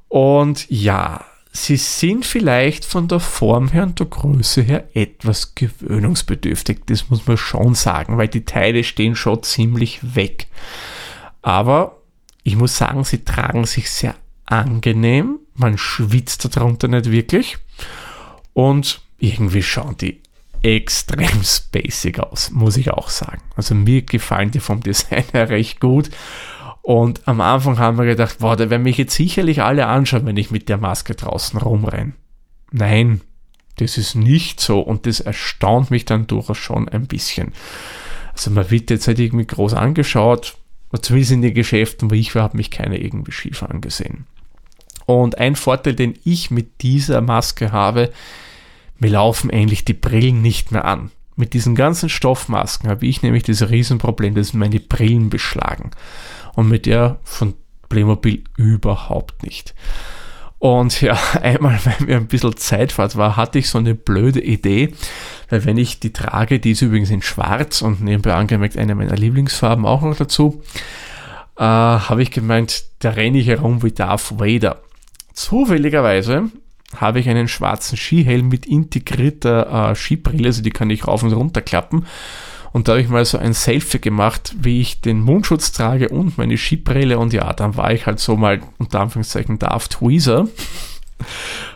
Und 0.09 0.71
ja, 0.71 1.25
Sie 1.57 1.77
sind 1.77 2.27
vielleicht 2.27 2.85
von 2.85 3.09
der 3.09 3.19
Form 3.19 3.69
her 3.69 3.85
und 3.85 3.99
der 3.99 4.07
Größe 4.07 4.61
her 4.61 4.91
etwas 4.93 5.55
gewöhnungsbedürftig, 5.55 6.81
das 6.85 7.09
muss 7.09 7.27
man 7.27 7.39
schon 7.39 7.75
sagen, 7.75 8.19
weil 8.19 8.29
die 8.29 8.45
Teile 8.45 8.85
stehen 8.85 9.17
schon 9.17 9.43
ziemlich 9.43 10.15
weg. 10.15 10.49
Aber 11.41 11.97
ich 12.43 12.57
muss 12.57 12.77
sagen, 12.77 13.05
sie 13.05 13.25
tragen 13.25 13.65
sich 13.65 13.91
sehr 13.91 14.15
angenehm, 14.45 15.39
man 15.55 15.79
schwitzt 15.79 16.55
darunter 16.55 16.89
nicht 16.89 17.11
wirklich. 17.11 17.57
Und 18.53 19.01
irgendwie 19.19 19.63
schauen 19.63 19.97
die 19.97 20.21
extrem 20.67 21.41
basic 21.71 22.19
aus, 22.19 22.51
muss 22.51 22.77
ich 22.77 22.91
auch 22.91 23.09
sagen. 23.09 23.43
Also 23.55 23.75
mir 23.75 24.03
gefallen 24.03 24.51
die 24.51 24.59
vom 24.59 24.81
Design 24.81 25.25
her 25.33 25.49
recht 25.49 25.81
gut. 25.81 26.11
Und 26.83 27.27
am 27.27 27.41
Anfang 27.41 27.79
haben 27.79 27.99
wir 27.99 28.05
gedacht, 28.05 28.39
boah, 28.41 28.57
da 28.57 28.69
werden 28.69 28.83
mich 28.83 28.99
jetzt 28.99 29.15
sicherlich 29.15 29.63
alle 29.63 29.87
anschauen, 29.87 30.27
wenn 30.27 30.37
ich 30.37 30.51
mit 30.51 30.69
der 30.69 30.77
Maske 30.77 31.15
draußen 31.15 31.59
rumrenne. 31.61 32.15
Nein, 32.73 33.21
das 33.77 33.97
ist 33.97 34.17
nicht 34.17 34.61
so 34.61 34.81
und 34.81 35.07
das 35.07 35.21
erstaunt 35.21 35.91
mich 35.91 36.05
dann 36.05 36.27
durchaus 36.27 36.59
schon 36.59 36.89
ein 36.89 37.07
bisschen. 37.07 37.53
Also 38.33 38.51
man 38.51 38.71
wird 38.71 38.91
jetzt 38.91 39.07
halt 39.07 39.21
irgendwie 39.21 39.47
groß 39.47 39.75
angeschaut, 39.75 40.57
zumindest 41.01 41.33
in 41.33 41.43
den 41.43 41.55
Geschäften, 41.55 42.11
wo 42.11 42.15
ich 42.15 42.35
war, 42.35 42.43
habe 42.43 42.57
mich 42.57 42.71
keiner 42.71 42.97
irgendwie 42.97 43.33
schief 43.33 43.63
angesehen. 43.63 44.27
Und 45.07 45.39
ein 45.39 45.55
Vorteil, 45.55 45.95
den 45.95 46.19
ich 46.25 46.51
mit 46.51 46.83
dieser 46.83 47.21
Maske 47.21 47.71
habe, 47.71 48.11
mir 48.99 49.11
laufen 49.11 49.51
endlich 49.51 49.85
die 49.85 49.95
Brillen 49.95 50.43
nicht 50.43 50.73
mehr 50.73 50.85
an. 50.85 51.11
Mit 51.37 51.53
diesen 51.53 51.75
ganzen 51.75 52.09
Stoffmasken 52.09 52.89
habe 52.89 53.07
ich 53.07 53.23
nämlich 53.23 53.43
das 53.43 53.69
Riesenproblem, 53.69 54.35
dass 54.35 54.55
meine 54.55 54.81
Brillen 54.81 55.29
beschlagen. 55.29 55.91
Und 56.55 56.69
mit 56.69 56.87
der 56.87 57.19
von 57.23 57.55
Playmobil 57.89 58.45
überhaupt 58.57 59.43
nicht. 59.43 59.75
Und 60.59 61.01
ja, 61.03 61.19
einmal, 61.43 61.79
weil 61.85 62.07
mir 62.07 62.17
ein 62.17 62.27
bisschen 62.27 62.57
Zeitfahrt 62.57 63.17
war, 63.17 63.37
hatte 63.37 63.59
ich 63.59 63.69
so 63.69 63.79
eine 63.79 63.95
blöde 63.95 64.41
Idee, 64.41 64.95
weil 65.51 65.65
wenn 65.65 65.77
ich 65.77 66.01
die 66.01 66.13
trage, 66.13 66.59
die 66.59 66.73
ist 66.73 66.83
übrigens 66.83 67.11
in 67.11 67.23
schwarz 67.23 67.83
und 67.83 68.01
nebenbei 68.01 68.35
angemerkt 68.35 68.77
eine 68.77 68.95
meiner 68.95 69.17
Lieblingsfarben 69.17 69.85
auch 69.85 70.03
noch 70.03 70.17
dazu, 70.17 70.63
äh, 71.57 71.63
habe 71.63 72.23
ich 72.23 72.31
gemeint, 72.31 72.85
da 73.01 73.11
renne 73.11 73.39
ich 73.39 73.47
herum 73.47 73.83
wie 73.83 73.93
Darth 73.93 74.39
Vader. 74.39 74.81
Zufälligerweise 75.35 76.51
habe 76.95 77.21
ich 77.21 77.29
einen 77.29 77.49
schwarzen 77.49 77.97
Skihelm 77.97 78.49
mit 78.49 78.67
integrierter 78.67 79.91
äh, 79.91 79.95
Skibrille, 79.95 80.47
also 80.47 80.63
die 80.63 80.71
kann 80.71 80.91
ich 80.91 81.07
rauf 81.07 81.23
und 81.23 81.33
runter 81.33 81.61
klappen. 81.61 82.07
Und 82.73 82.89
da 82.89 82.93
habe 82.93 83.01
ich 83.01 83.09
mal 83.09 83.25
so 83.25 83.39
ein 83.39 83.55
Selfie 83.55 84.01
gemacht, 84.01 84.55
wie 84.61 84.83
ich 84.83 85.01
den 85.01 85.21
Mundschutz 85.21 85.73
trage 85.73 86.11
und 86.11 86.37
meine 86.37 86.59
Skibrille. 86.59 87.19
Und 87.19 87.33
ja, 87.33 87.53
dann 87.55 87.77
war 87.77 87.91
ich 87.93 88.05
halt 88.05 88.21
so 88.21 88.37
mal 88.37 88.61
unter 88.77 89.01
Anführungszeichen 89.01 89.59
Darth 89.59 89.91
Tweezer. 89.91 90.47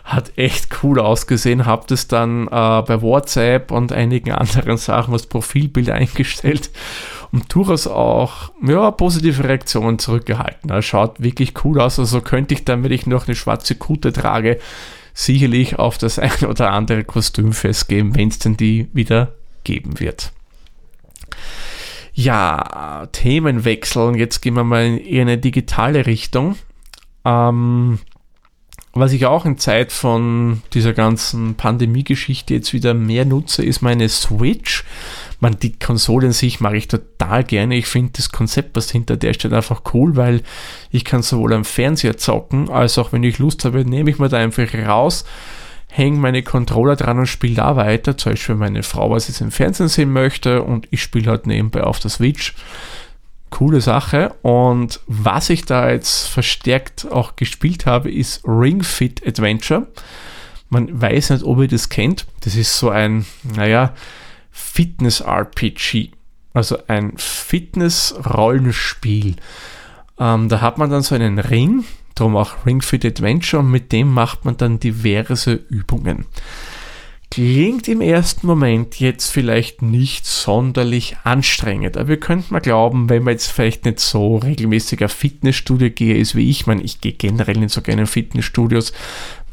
Hat 0.03 0.37
echt 0.37 0.83
cool 0.83 0.99
ausgesehen. 0.99 1.65
Habe 1.65 1.85
das 1.87 2.07
dann 2.07 2.45
äh, 2.47 2.49
bei 2.49 3.01
WhatsApp 3.01 3.71
und 3.71 3.91
einigen 3.91 4.31
anderen 4.31 4.77
Sachen 4.77 5.13
als 5.13 5.25
Profilbild 5.25 5.89
eingestellt 5.89 6.69
und 7.31 7.51
durchaus 7.53 7.87
auch 7.87 8.51
ja, 8.61 8.91
positive 8.91 9.43
Reaktionen 9.43 9.97
zurückgehalten. 9.97 10.69
Er 10.69 10.83
schaut 10.83 11.21
wirklich 11.21 11.53
cool 11.63 11.81
aus. 11.81 11.97
Also 11.97 12.21
könnte 12.21 12.53
ich 12.53 12.65
dann, 12.65 12.83
wenn 12.83 12.91
ich 12.91 13.07
noch 13.07 13.27
eine 13.27 13.35
schwarze 13.35 13.73
Kute 13.73 14.13
trage, 14.13 14.59
sicherlich 15.13 15.77
auf 15.79 15.97
das 15.97 16.19
ein 16.19 16.45
oder 16.47 16.71
andere 16.71 17.03
Kostüm 17.03 17.53
festgeben, 17.53 18.15
wenn 18.15 18.29
es 18.29 18.39
denn 18.39 18.57
die 18.57 18.89
wieder 18.93 19.33
geben 19.63 19.99
wird. 19.99 20.31
Ja, 22.13 23.07
Themenwechsel. 23.11 24.17
Jetzt 24.17 24.41
gehen 24.41 24.55
wir 24.55 24.63
mal 24.63 24.97
in 24.97 25.21
eine 25.21 25.37
digitale 25.37 26.05
Richtung. 26.05 26.55
Ähm, 27.23 27.99
was 28.93 29.13
ich 29.13 29.25
auch 29.25 29.45
in 29.45 29.57
Zeit 29.57 29.91
von 29.91 30.63
dieser 30.73 30.91
ganzen 30.91 31.55
Pandemie-Geschichte 31.55 32.53
jetzt 32.53 32.73
wieder 32.73 32.93
mehr 32.93 33.23
nutze, 33.23 33.63
ist 33.63 33.81
meine 33.81 34.09
Switch. 34.09 34.83
Man, 35.39 35.57
die 35.59 35.79
Konsole 35.79 36.27
in 36.27 36.33
sich 36.33 36.59
mag 36.59 36.73
ich 36.73 36.89
total 36.89 37.45
gerne. 37.45 37.77
Ich 37.77 37.87
finde 37.87 38.11
das 38.17 38.31
Konzept, 38.31 38.75
was 38.75 38.91
hinter 38.91 39.15
der 39.15 39.33
steht, 39.33 39.53
einfach 39.53 39.81
cool, 39.93 40.17
weil 40.17 40.41
ich 40.91 41.05
kann 41.05 41.21
sowohl 41.21 41.53
am 41.53 41.63
Fernseher 41.63 42.17
zocken, 42.17 42.69
als 42.69 42.97
auch 42.97 43.13
wenn 43.13 43.23
ich 43.23 43.39
Lust 43.39 43.63
habe, 43.63 43.85
nehme 43.85 44.09
ich 44.09 44.19
mir 44.19 44.27
da 44.27 44.37
einfach 44.37 44.73
raus, 44.73 45.23
hänge 45.87 46.17
meine 46.17 46.43
Controller 46.43 46.97
dran 46.97 47.19
und 47.19 47.27
spiele 47.27 47.55
da 47.55 47.77
weiter. 47.77 48.17
Zum 48.17 48.33
Beispiel 48.33 48.55
meine 48.55 48.83
Frau, 48.83 49.09
was 49.09 49.29
jetzt 49.29 49.39
im 49.39 49.51
Fernsehen 49.51 49.87
sehen 49.87 50.11
möchte 50.11 50.63
und 50.63 50.87
ich 50.91 51.01
spiele 51.01 51.31
halt 51.31 51.47
nebenbei 51.47 51.83
auf 51.83 51.99
der 51.99 52.11
Switch 52.11 52.55
coole 53.51 53.81
Sache. 53.81 54.33
Und 54.41 54.99
was 55.05 55.51
ich 55.51 55.65
da 55.65 55.91
jetzt 55.91 56.27
verstärkt 56.27 57.05
auch 57.11 57.35
gespielt 57.35 57.85
habe, 57.85 58.11
ist 58.11 58.41
Ring 58.47 58.81
Fit 58.81 59.21
Adventure. 59.27 59.85
Man 60.69 60.99
weiß 60.99 61.29
nicht, 61.29 61.43
ob 61.43 61.59
ihr 61.59 61.67
das 61.67 61.89
kennt. 61.89 62.25
Das 62.39 62.55
ist 62.55 62.79
so 62.79 62.89
ein, 62.89 63.27
naja, 63.43 63.93
Fitness-RPG. 64.49 66.13
Also 66.53 66.77
ein 66.87 67.13
Fitness-Rollenspiel. 67.17 69.35
Ähm, 70.19 70.49
da 70.49 70.59
hat 70.61 70.77
man 70.77 70.89
dann 70.89 71.03
so 71.03 71.15
einen 71.15 71.39
Ring, 71.39 71.85
darum 72.15 72.35
auch 72.35 72.65
Ring 72.65 72.81
Fit 72.81 73.05
Adventure, 73.05 73.61
und 73.61 73.71
mit 73.71 73.91
dem 73.91 74.13
macht 74.13 74.45
man 74.45 74.57
dann 74.57 74.79
diverse 74.79 75.53
Übungen. 75.53 76.25
Klingt 77.31 77.87
im 77.87 78.01
ersten 78.01 78.45
Moment 78.45 78.99
jetzt 78.99 79.31
vielleicht 79.31 79.81
nicht 79.81 80.25
sonderlich 80.25 81.15
anstrengend, 81.23 81.95
aber 81.95 82.09
ihr 82.09 82.19
könnt 82.19 82.51
mal 82.51 82.59
glauben, 82.59 83.07
wenn 83.07 83.23
man 83.23 83.31
jetzt 83.31 83.49
vielleicht 83.49 83.85
nicht 83.85 84.01
so 84.01 84.35
regelmäßiger 84.35 85.07
Fitnessstudio 85.07 85.91
gehe 85.91 86.17
ist 86.17 86.35
wie 86.35 86.49
ich, 86.49 86.67
meine, 86.67 86.81
ich 86.81 86.99
gehe 86.99 87.13
generell 87.13 87.55
nicht 87.55 87.73
so 87.73 87.81
gerne 87.81 88.01
in 88.01 88.07
Fitnessstudios, 88.07 88.91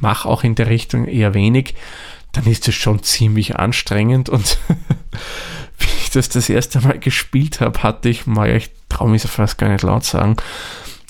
mache 0.00 0.28
auch 0.28 0.42
in 0.42 0.56
der 0.56 0.68
Richtung 0.68 1.06
eher 1.06 1.34
wenig, 1.34 1.76
dann 2.32 2.46
ist 2.46 2.66
es 2.66 2.74
schon 2.74 3.04
ziemlich 3.04 3.54
anstrengend 3.54 4.28
und 4.28 4.58
wie 5.78 6.02
ich 6.02 6.10
das 6.10 6.28
das 6.28 6.50
erste 6.50 6.80
Mal 6.80 6.98
gespielt 6.98 7.60
habe, 7.60 7.80
hatte 7.84 8.08
ich 8.08 8.26
mal, 8.26 8.56
ich 8.56 8.70
traue 8.88 9.10
mich 9.10 9.22
fast 9.22 9.56
gar 9.56 9.68
nicht 9.68 9.82
laut 9.82 10.02
sagen, 10.02 10.34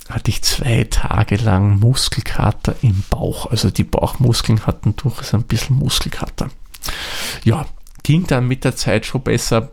hatte 0.08 0.30
ich 0.30 0.42
zwei 0.42 0.84
Tage 0.84 1.36
lang 1.36 1.78
Muskelkater 1.78 2.76
im 2.82 3.04
Bauch. 3.10 3.50
Also 3.50 3.70
die 3.70 3.84
Bauchmuskeln 3.84 4.66
hatten 4.66 4.96
durchaus 4.96 5.34
ein 5.34 5.42
bisschen 5.42 5.76
Muskelkater. 5.76 6.48
Ja, 7.44 7.66
ging 8.02 8.26
dann 8.26 8.48
mit 8.48 8.64
der 8.64 8.76
Zeit 8.76 9.06
schon 9.06 9.22
besser 9.22 9.70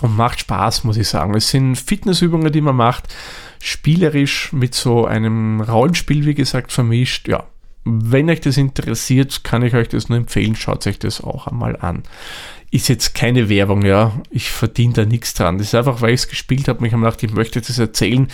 und 0.00 0.16
macht 0.16 0.40
Spaß, 0.40 0.84
muss 0.84 0.96
ich 0.96 1.08
sagen. 1.08 1.34
Es 1.34 1.50
sind 1.50 1.76
Fitnessübungen, 1.76 2.52
die 2.52 2.60
man 2.60 2.76
macht, 2.76 3.14
spielerisch 3.60 4.52
mit 4.52 4.74
so 4.74 5.06
einem 5.06 5.60
Rollenspiel, 5.60 6.26
wie 6.26 6.34
gesagt, 6.34 6.72
vermischt. 6.72 7.28
Ja, 7.28 7.44
wenn 7.84 8.30
euch 8.30 8.40
das 8.40 8.56
interessiert, 8.56 9.42
kann 9.44 9.62
ich 9.62 9.74
euch 9.74 9.88
das 9.88 10.08
nur 10.08 10.18
empfehlen. 10.18 10.56
Schaut 10.56 10.86
euch 10.86 10.98
das 10.98 11.22
auch 11.22 11.46
einmal 11.46 11.76
an 11.76 12.02
ist 12.70 12.88
jetzt 12.88 13.14
keine 13.14 13.48
Werbung, 13.48 13.84
ja. 13.84 14.12
Ich 14.30 14.50
verdiene 14.50 14.92
da 14.92 15.04
nichts 15.04 15.34
dran. 15.34 15.58
Das 15.58 15.68
ist 15.68 15.74
einfach, 15.74 16.00
weil 16.00 16.14
ich 16.14 16.20
es 16.20 16.28
gespielt 16.28 16.68
habe. 16.68 16.86
Ich 16.86 16.92
habe 16.92 17.02
gedacht, 17.02 17.22
ich 17.22 17.32
möchte 17.32 17.60
das 17.60 17.78
erzählen, 17.78 18.28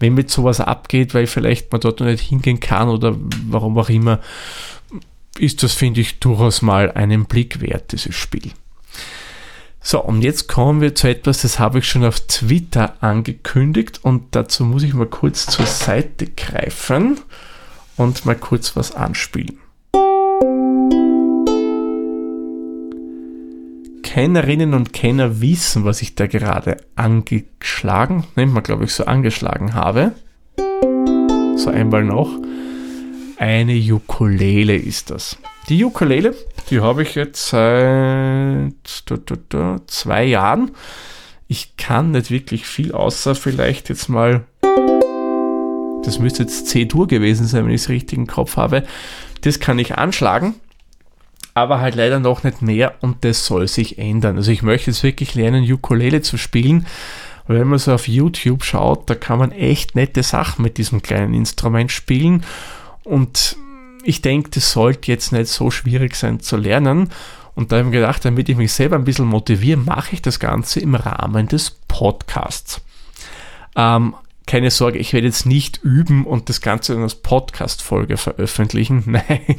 wenn 0.00 0.14
mit 0.14 0.30
sowas 0.30 0.60
abgeht, 0.60 1.14
weil 1.14 1.26
vielleicht 1.26 1.70
man 1.70 1.80
dort 1.80 2.00
noch 2.00 2.06
nicht 2.06 2.22
hingehen 2.22 2.58
kann 2.58 2.88
oder 2.88 3.14
warum 3.48 3.78
auch 3.78 3.88
immer, 3.88 4.20
ist 5.38 5.62
das, 5.62 5.72
finde 5.72 6.00
ich, 6.00 6.18
durchaus 6.18 6.62
mal 6.62 6.90
einen 6.92 7.26
Blick 7.26 7.60
wert, 7.60 7.92
dieses 7.92 8.14
Spiel. 8.14 8.50
So, 9.80 10.02
und 10.02 10.22
jetzt 10.22 10.48
kommen 10.48 10.80
wir 10.80 10.96
zu 10.96 11.08
etwas, 11.08 11.42
das 11.42 11.60
habe 11.60 11.78
ich 11.78 11.88
schon 11.88 12.04
auf 12.04 12.18
Twitter 12.18 12.96
angekündigt 13.00 14.00
und 14.02 14.34
dazu 14.34 14.64
muss 14.64 14.82
ich 14.82 14.94
mal 14.94 15.06
kurz 15.06 15.46
zur 15.46 15.66
Seite 15.66 16.26
greifen 16.26 17.20
und 17.96 18.24
mal 18.24 18.36
kurz 18.36 18.76
was 18.76 18.94
anspielen. 18.94 19.58
Kennerinnen 24.02 24.72
und 24.72 24.92
Kenner 24.94 25.40
wissen, 25.42 25.84
was 25.84 26.00
ich 26.00 26.14
da 26.14 26.26
gerade 26.26 26.78
angeschlagen, 26.94 28.24
nennt 28.34 28.52
man 28.52 28.62
glaube 28.62 28.84
ich 28.84 28.92
so 28.92 29.04
angeschlagen 29.04 29.74
habe. 29.74 30.12
So 31.56 31.70
einmal 31.70 32.04
noch. 32.04 32.30
Eine 33.38 33.74
Ukulele 33.92 34.76
ist 34.76 35.10
das. 35.10 35.36
Die 35.68 35.84
Ukulele, 35.84 36.34
die 36.70 36.80
habe 36.80 37.02
ich 37.02 37.14
jetzt 37.14 37.50
seit 37.50 38.72
zwei 39.86 40.24
Jahren. 40.24 40.70
Ich 41.48 41.76
kann 41.76 42.12
nicht 42.12 42.30
wirklich 42.30 42.66
viel, 42.66 42.92
außer 42.92 43.34
vielleicht 43.34 43.88
jetzt 43.88 44.08
mal, 44.08 44.44
das 46.06 46.18
müsste 46.18 46.44
jetzt 46.44 46.68
C-Dur 46.68 47.08
gewesen 47.08 47.46
sein, 47.46 47.64
wenn 47.64 47.74
ich 47.74 47.82
es 47.82 47.88
richtig 47.88 48.18
im 48.18 48.26
Kopf 48.26 48.56
habe. 48.56 48.84
Das 49.42 49.60
kann 49.60 49.78
ich 49.78 49.96
anschlagen 49.96 50.54
aber 51.56 51.80
halt 51.80 51.94
leider 51.94 52.20
noch 52.20 52.44
nicht 52.44 52.60
mehr 52.60 52.96
und 53.00 53.24
das 53.24 53.46
soll 53.46 53.66
sich 53.66 53.96
ändern. 53.96 54.36
Also 54.36 54.50
ich 54.50 54.62
möchte 54.62 54.90
jetzt 54.90 55.02
wirklich 55.02 55.34
lernen, 55.34 55.64
Ukulele 55.64 56.20
zu 56.20 56.36
spielen. 56.36 56.86
Wenn 57.46 57.66
man 57.66 57.78
so 57.78 57.94
auf 57.94 58.08
YouTube 58.08 58.62
schaut, 58.62 59.08
da 59.08 59.14
kann 59.14 59.38
man 59.38 59.52
echt 59.52 59.94
nette 59.94 60.22
Sachen 60.22 60.62
mit 60.62 60.76
diesem 60.76 61.00
kleinen 61.00 61.32
Instrument 61.32 61.90
spielen 61.90 62.44
und 63.04 63.56
ich 64.02 64.20
denke, 64.20 64.50
das 64.50 64.70
sollte 64.70 65.10
jetzt 65.10 65.32
nicht 65.32 65.46
so 65.46 65.70
schwierig 65.70 66.14
sein 66.14 66.40
zu 66.40 66.58
lernen. 66.58 67.08
Und 67.54 67.72
da 67.72 67.76
habe 67.76 67.88
ich 67.88 67.92
mir 67.94 68.00
gedacht, 68.00 68.26
damit 68.26 68.50
ich 68.50 68.56
mich 68.58 68.74
selber 68.74 68.96
ein 68.96 69.04
bisschen 69.04 69.24
motiviere, 69.24 69.78
mache 69.78 70.12
ich 70.12 70.20
das 70.20 70.38
Ganze 70.38 70.80
im 70.80 70.94
Rahmen 70.94 71.48
des 71.48 71.70
Podcasts. 71.88 72.82
Ähm, 73.74 74.14
keine 74.46 74.70
Sorge, 74.70 74.98
ich 74.98 75.12
werde 75.12 75.26
jetzt 75.26 75.44
nicht 75.44 75.80
üben 75.82 76.24
und 76.24 76.48
das 76.48 76.60
Ganze 76.60 76.94
dann 76.94 77.02
als 77.02 77.16
Podcast-Folge 77.16 78.16
veröffentlichen. 78.16 79.02
Nein. 79.06 79.58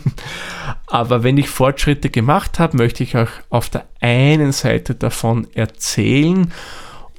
Aber 0.86 1.24
wenn 1.24 1.38
ich 1.38 1.50
Fortschritte 1.50 2.10
gemacht 2.10 2.58
habe, 2.60 2.78
möchte 2.78 3.04
ich 3.04 3.18
auch 3.18 3.30
auf 3.50 3.70
der 3.70 3.86
einen 4.00 4.54
Seite 4.54 4.96
davon 4.96 5.48
erzählen 5.54 6.54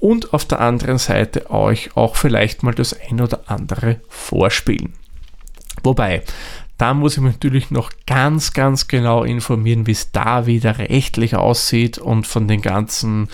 und 0.00 0.32
auf 0.32 0.46
der 0.46 0.60
anderen 0.60 0.98
Seite 0.98 1.50
euch 1.50 1.96
auch 1.96 2.16
vielleicht 2.16 2.62
mal 2.62 2.74
das 2.74 2.98
ein 2.98 3.20
oder 3.20 3.42
andere 3.46 4.00
vorspielen. 4.08 4.94
Wobei, 5.82 6.22
Da 6.78 6.94
muss 6.94 7.16
ich 7.16 7.22
mich 7.22 7.32
natürlich 7.32 7.72
noch 7.72 7.90
ganz, 8.06 8.52
ganz 8.52 8.86
genau 8.86 9.24
informieren, 9.24 9.88
wie 9.88 9.92
es 9.92 10.12
da 10.12 10.46
wieder 10.46 10.78
rechtlich 10.78 11.34
aussieht 11.34 11.98
und 11.98 12.24
von 12.24 12.46
den 12.46 12.62
ganzen 12.62 13.28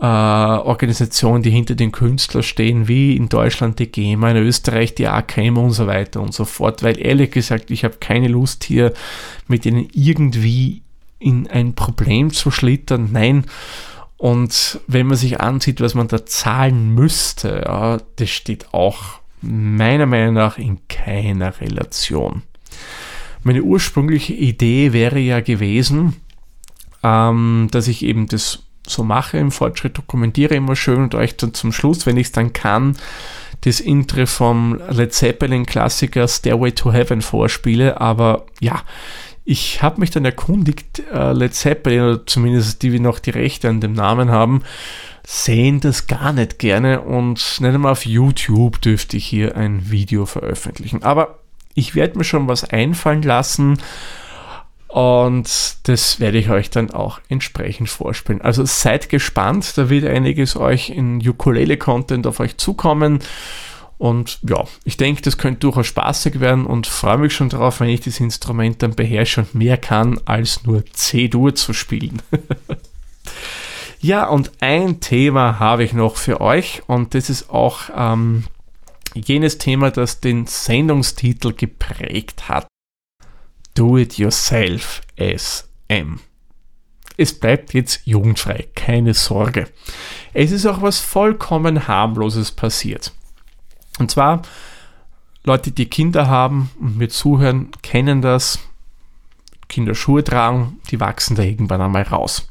äh, 0.00 0.04
Organisationen, 0.04 1.42
die 1.42 1.50
hinter 1.50 1.74
den 1.74 1.92
Künstlern 1.92 2.42
stehen, 2.42 2.88
wie 2.88 3.16
in 3.16 3.28
Deutschland 3.28 3.78
die 3.78 3.92
GEMA, 3.92 4.30
in 4.30 4.38
Österreich 4.38 4.94
die 4.94 5.06
AKM 5.06 5.58
und 5.58 5.72
so 5.72 5.86
weiter 5.86 6.22
und 6.22 6.32
so 6.32 6.46
fort. 6.46 6.82
Weil 6.82 6.98
ehrlich 6.98 7.32
gesagt, 7.32 7.70
ich 7.70 7.84
habe 7.84 7.96
keine 8.00 8.28
Lust 8.28 8.64
hier 8.64 8.94
mit 9.46 9.66
ihnen 9.66 9.88
irgendwie 9.92 10.82
in 11.18 11.48
ein 11.48 11.74
Problem 11.74 12.32
zu 12.32 12.50
schlittern. 12.50 13.10
Nein. 13.12 13.44
Und 14.16 14.80
wenn 14.86 15.06
man 15.06 15.18
sich 15.18 15.40
ansieht, 15.40 15.82
was 15.82 15.94
man 15.94 16.08
da 16.08 16.24
zahlen 16.24 16.94
müsste, 16.94 17.62
ja, 17.66 17.98
das 18.16 18.30
steht 18.30 18.72
auch 18.72 19.20
meiner 19.42 20.06
Meinung 20.06 20.34
nach 20.34 20.56
in 20.56 20.78
keiner 20.88 21.60
Relation. 21.60 22.42
Meine 23.42 23.62
ursprüngliche 23.62 24.34
Idee 24.34 24.92
wäre 24.94 25.18
ja 25.18 25.40
gewesen, 25.40 26.16
ähm, 27.02 27.68
dass 27.70 27.88
ich 27.88 28.04
eben 28.04 28.26
das 28.26 28.62
so 28.90 29.04
mache 29.04 29.38
im 29.38 29.50
Fortschritt, 29.50 29.96
dokumentiere 29.96 30.54
immer 30.54 30.76
schön 30.76 31.02
und 31.02 31.14
euch 31.14 31.36
dann 31.36 31.54
zum 31.54 31.72
Schluss, 31.72 32.06
wenn 32.06 32.16
ich 32.16 32.28
es 32.28 32.32
dann 32.32 32.52
kann, 32.52 32.96
das 33.62 33.80
Intro 33.80 34.26
vom 34.26 34.80
Led 34.90 35.12
Zeppelin 35.12 35.66
Klassiker 35.66 36.26
Stairway 36.26 36.72
to 36.72 36.92
Heaven 36.92 37.22
vorspiele. 37.22 38.00
Aber 38.00 38.46
ja, 38.60 38.82
ich 39.44 39.82
habe 39.82 40.00
mich 40.00 40.10
dann 40.10 40.24
erkundigt, 40.24 41.02
äh, 41.12 41.32
Led 41.32 41.54
Zeppelin, 41.54 42.00
oder 42.00 42.26
zumindest 42.26 42.82
die, 42.82 42.90
die 42.90 43.00
noch 43.00 43.18
die 43.18 43.30
Rechte 43.30 43.68
an 43.68 43.80
dem 43.80 43.92
Namen 43.92 44.30
haben, 44.30 44.62
sehen 45.26 45.80
das 45.80 46.06
gar 46.06 46.32
nicht 46.32 46.58
gerne 46.58 47.00
und 47.00 47.60
nicht 47.60 47.74
einmal 47.74 47.92
auf 47.92 48.06
YouTube 48.06 48.80
dürfte 48.80 49.16
ich 49.16 49.26
hier 49.26 49.56
ein 49.56 49.90
Video 49.90 50.26
veröffentlichen. 50.26 51.02
Aber 51.02 51.38
ich 51.74 51.94
werde 51.94 52.18
mir 52.18 52.24
schon 52.24 52.48
was 52.48 52.64
einfallen 52.64 53.22
lassen 53.22 53.78
und 54.90 55.76
das 55.84 56.18
werde 56.18 56.38
ich 56.38 56.50
euch 56.50 56.68
dann 56.68 56.90
auch 56.90 57.20
entsprechend 57.28 57.88
vorspielen. 57.88 58.42
Also 58.42 58.64
seid 58.64 59.08
gespannt, 59.08 59.78
da 59.78 59.88
wird 59.88 60.04
einiges 60.04 60.56
euch 60.56 60.90
in 60.90 61.26
Ukulele-Content 61.26 62.26
auf 62.26 62.40
euch 62.40 62.56
zukommen. 62.56 63.20
Und 63.98 64.40
ja, 64.42 64.64
ich 64.82 64.96
denke, 64.96 65.22
das 65.22 65.38
könnte 65.38 65.60
durchaus 65.60 65.86
spaßig 65.86 66.40
werden 66.40 66.66
und 66.66 66.88
freue 66.88 67.18
mich 67.18 67.34
schon 67.34 67.50
darauf, 67.50 67.78
wenn 67.78 67.88
ich 67.88 68.00
das 68.00 68.18
Instrument 68.18 68.82
dann 68.82 68.96
beherrsche 68.96 69.42
und 69.42 69.54
mehr 69.54 69.76
kann, 69.76 70.18
als 70.24 70.64
nur 70.64 70.84
C-Dur 70.86 71.54
zu 71.54 71.72
spielen. 71.72 72.20
ja, 74.00 74.26
und 74.26 74.50
ein 74.60 74.98
Thema 74.98 75.60
habe 75.60 75.84
ich 75.84 75.92
noch 75.92 76.16
für 76.16 76.40
euch 76.40 76.82
und 76.88 77.14
das 77.14 77.30
ist 77.30 77.50
auch 77.50 77.82
ähm, 77.94 78.44
jenes 79.14 79.58
Thema, 79.58 79.92
das 79.92 80.18
den 80.18 80.46
Sendungstitel 80.46 81.52
geprägt 81.52 82.48
hat. 82.48 82.66
Do-it-yourself 83.74 85.02
SM. 85.16 86.20
Es 87.16 87.38
bleibt 87.38 87.74
jetzt 87.74 88.06
jugendfrei, 88.06 88.68
keine 88.74 89.14
Sorge. 89.14 89.68
Es 90.32 90.52
ist 90.52 90.66
auch 90.66 90.80
was 90.80 90.98
vollkommen 90.98 91.86
harmloses 91.86 92.50
passiert. 92.50 93.12
Und 93.98 94.10
zwar, 94.10 94.42
Leute, 95.44 95.70
die 95.70 95.90
Kinder 95.90 96.28
haben 96.28 96.70
und 96.80 96.96
mir 96.96 97.08
zuhören, 97.08 97.70
kennen 97.82 98.22
das. 98.22 98.58
Kinder 99.68 99.94
Schuhe 99.94 100.24
tragen, 100.24 100.80
die 100.90 100.98
wachsen 100.98 101.36
da 101.36 101.42
irgendwann 101.42 101.80
einmal 101.80 102.02
raus. 102.02 102.48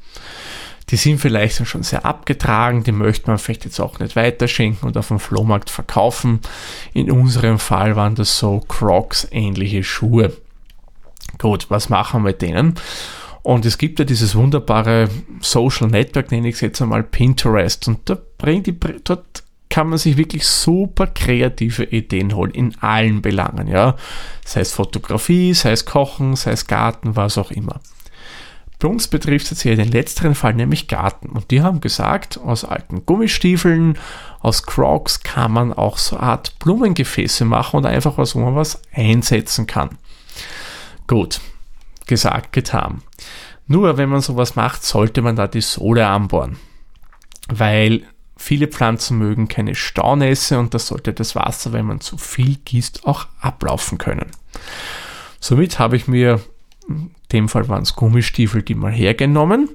Die 0.89 0.95
sind 0.95 1.19
vielleicht 1.19 1.65
schon 1.67 1.83
sehr 1.83 2.05
abgetragen, 2.05 2.83
die 2.83 2.91
möchte 2.91 3.27
man 3.29 3.37
vielleicht 3.37 3.65
jetzt 3.65 3.79
auch 3.79 3.99
nicht 3.99 4.15
weiterschenken 4.15 4.87
und 4.87 4.97
auf 4.97 5.09
dem 5.09 5.19
Flohmarkt 5.19 5.69
verkaufen. 5.69 6.39
In 6.93 7.11
unserem 7.11 7.59
Fall 7.59 7.95
waren 7.95 8.15
das 8.15 8.39
so 8.39 8.59
Crocs-ähnliche 8.59 9.83
Schuhe. 9.83 10.35
Gut, 11.37 11.69
was 11.69 11.89
machen 11.89 12.21
wir 12.21 12.29
mit 12.29 12.41
denen? 12.41 12.75
Und 13.41 13.65
es 13.65 13.77
gibt 13.77 13.99
ja 13.99 14.05
dieses 14.05 14.35
wunderbare 14.35 15.09
Social 15.39 15.87
Network, 15.87 16.31
nenne 16.31 16.49
ich 16.49 16.55
es 16.55 16.61
jetzt 16.61 16.81
einmal 16.81 17.03
Pinterest. 17.03 17.87
Und 17.87 18.09
da 18.09 18.17
bringt 18.37 18.67
die, 18.67 18.77
dort 19.03 19.43
kann 19.69 19.89
man 19.89 19.97
sich 19.97 20.17
wirklich 20.17 20.45
super 20.45 21.07
kreative 21.07 21.83
Ideen 21.83 22.35
holen 22.35 22.51
in 22.51 22.75
allen 22.81 23.21
Belangen, 23.21 23.67
ja. 23.67 23.95
Sei 24.45 24.61
es 24.61 24.73
Fotografie, 24.73 25.53
sei 25.53 25.71
es 25.71 25.85
Kochen, 25.85 26.35
sei 26.35 26.51
es 26.51 26.67
Garten, 26.67 27.15
was 27.15 27.37
auch 27.37 27.51
immer. 27.51 27.79
Bei 28.79 28.87
uns 28.87 29.09
betrifft 29.09 29.51
es 29.51 29.63
jetzt 29.63 29.77
den 29.77 29.91
letzteren 29.91 30.35
Fall, 30.35 30.53
nämlich 30.53 30.87
Garten. 30.87 31.29
Und 31.29 31.51
die 31.51 31.61
haben 31.61 31.81
gesagt, 31.81 32.39
aus 32.39 32.63
alten 32.63 33.05
Gummistiefeln, 33.05 33.97
aus 34.39 34.63
Crocs 34.63 35.21
kann 35.21 35.51
man 35.51 35.73
auch 35.73 35.97
so 35.97 36.15
eine 36.15 36.25
Art 36.25 36.57
Blumengefäße 36.59 37.43
machen 37.43 37.77
und 37.77 37.85
einfach 37.85 38.17
was, 38.17 38.35
wo 38.35 38.39
man 38.39 38.55
was 38.55 38.81
einsetzen 38.93 39.67
kann. 39.67 39.97
Gut, 41.09 41.41
gesagt, 42.05 42.53
getan. 42.53 43.01
Nur 43.65 43.97
wenn 43.97 44.09
man 44.09 44.21
sowas 44.21 44.55
macht, 44.55 44.83
sollte 44.83 45.23
man 45.23 45.35
da 45.35 45.47
die 45.47 45.61
Sohle 45.61 46.05
anbohren. 46.05 46.57
Weil 47.47 48.03
viele 48.37 48.67
Pflanzen 48.67 49.17
mögen 49.17 49.47
keine 49.47 49.73
Staunässe 49.73 50.59
und 50.59 50.75
da 50.75 50.77
sollte 50.77 51.11
das 51.11 51.33
Wasser, 51.33 51.73
wenn 51.73 51.87
man 51.87 51.99
zu 51.99 52.19
viel 52.19 52.57
gießt, 52.57 53.07
auch 53.07 53.25
ablaufen 53.41 53.97
können. 53.97 54.29
Somit 55.39 55.79
habe 55.79 55.95
ich 55.95 56.07
mir, 56.07 56.41
in 56.87 57.09
dem 57.31 57.49
Fall 57.49 57.67
waren 57.69 57.81
es 57.81 57.95
Gummistiefel, 57.95 58.61
die 58.61 58.75
mal 58.75 58.91
hergenommen 58.91 59.67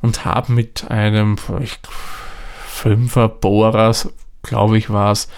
und 0.00 0.24
habe 0.24 0.52
mit 0.52 0.90
einem 0.90 1.36
Fünfer 2.66 3.28
Bohrer, 3.28 3.94
glaube 4.40 4.78
ich, 4.78 4.88
war 4.88 5.12
es, 5.12 5.28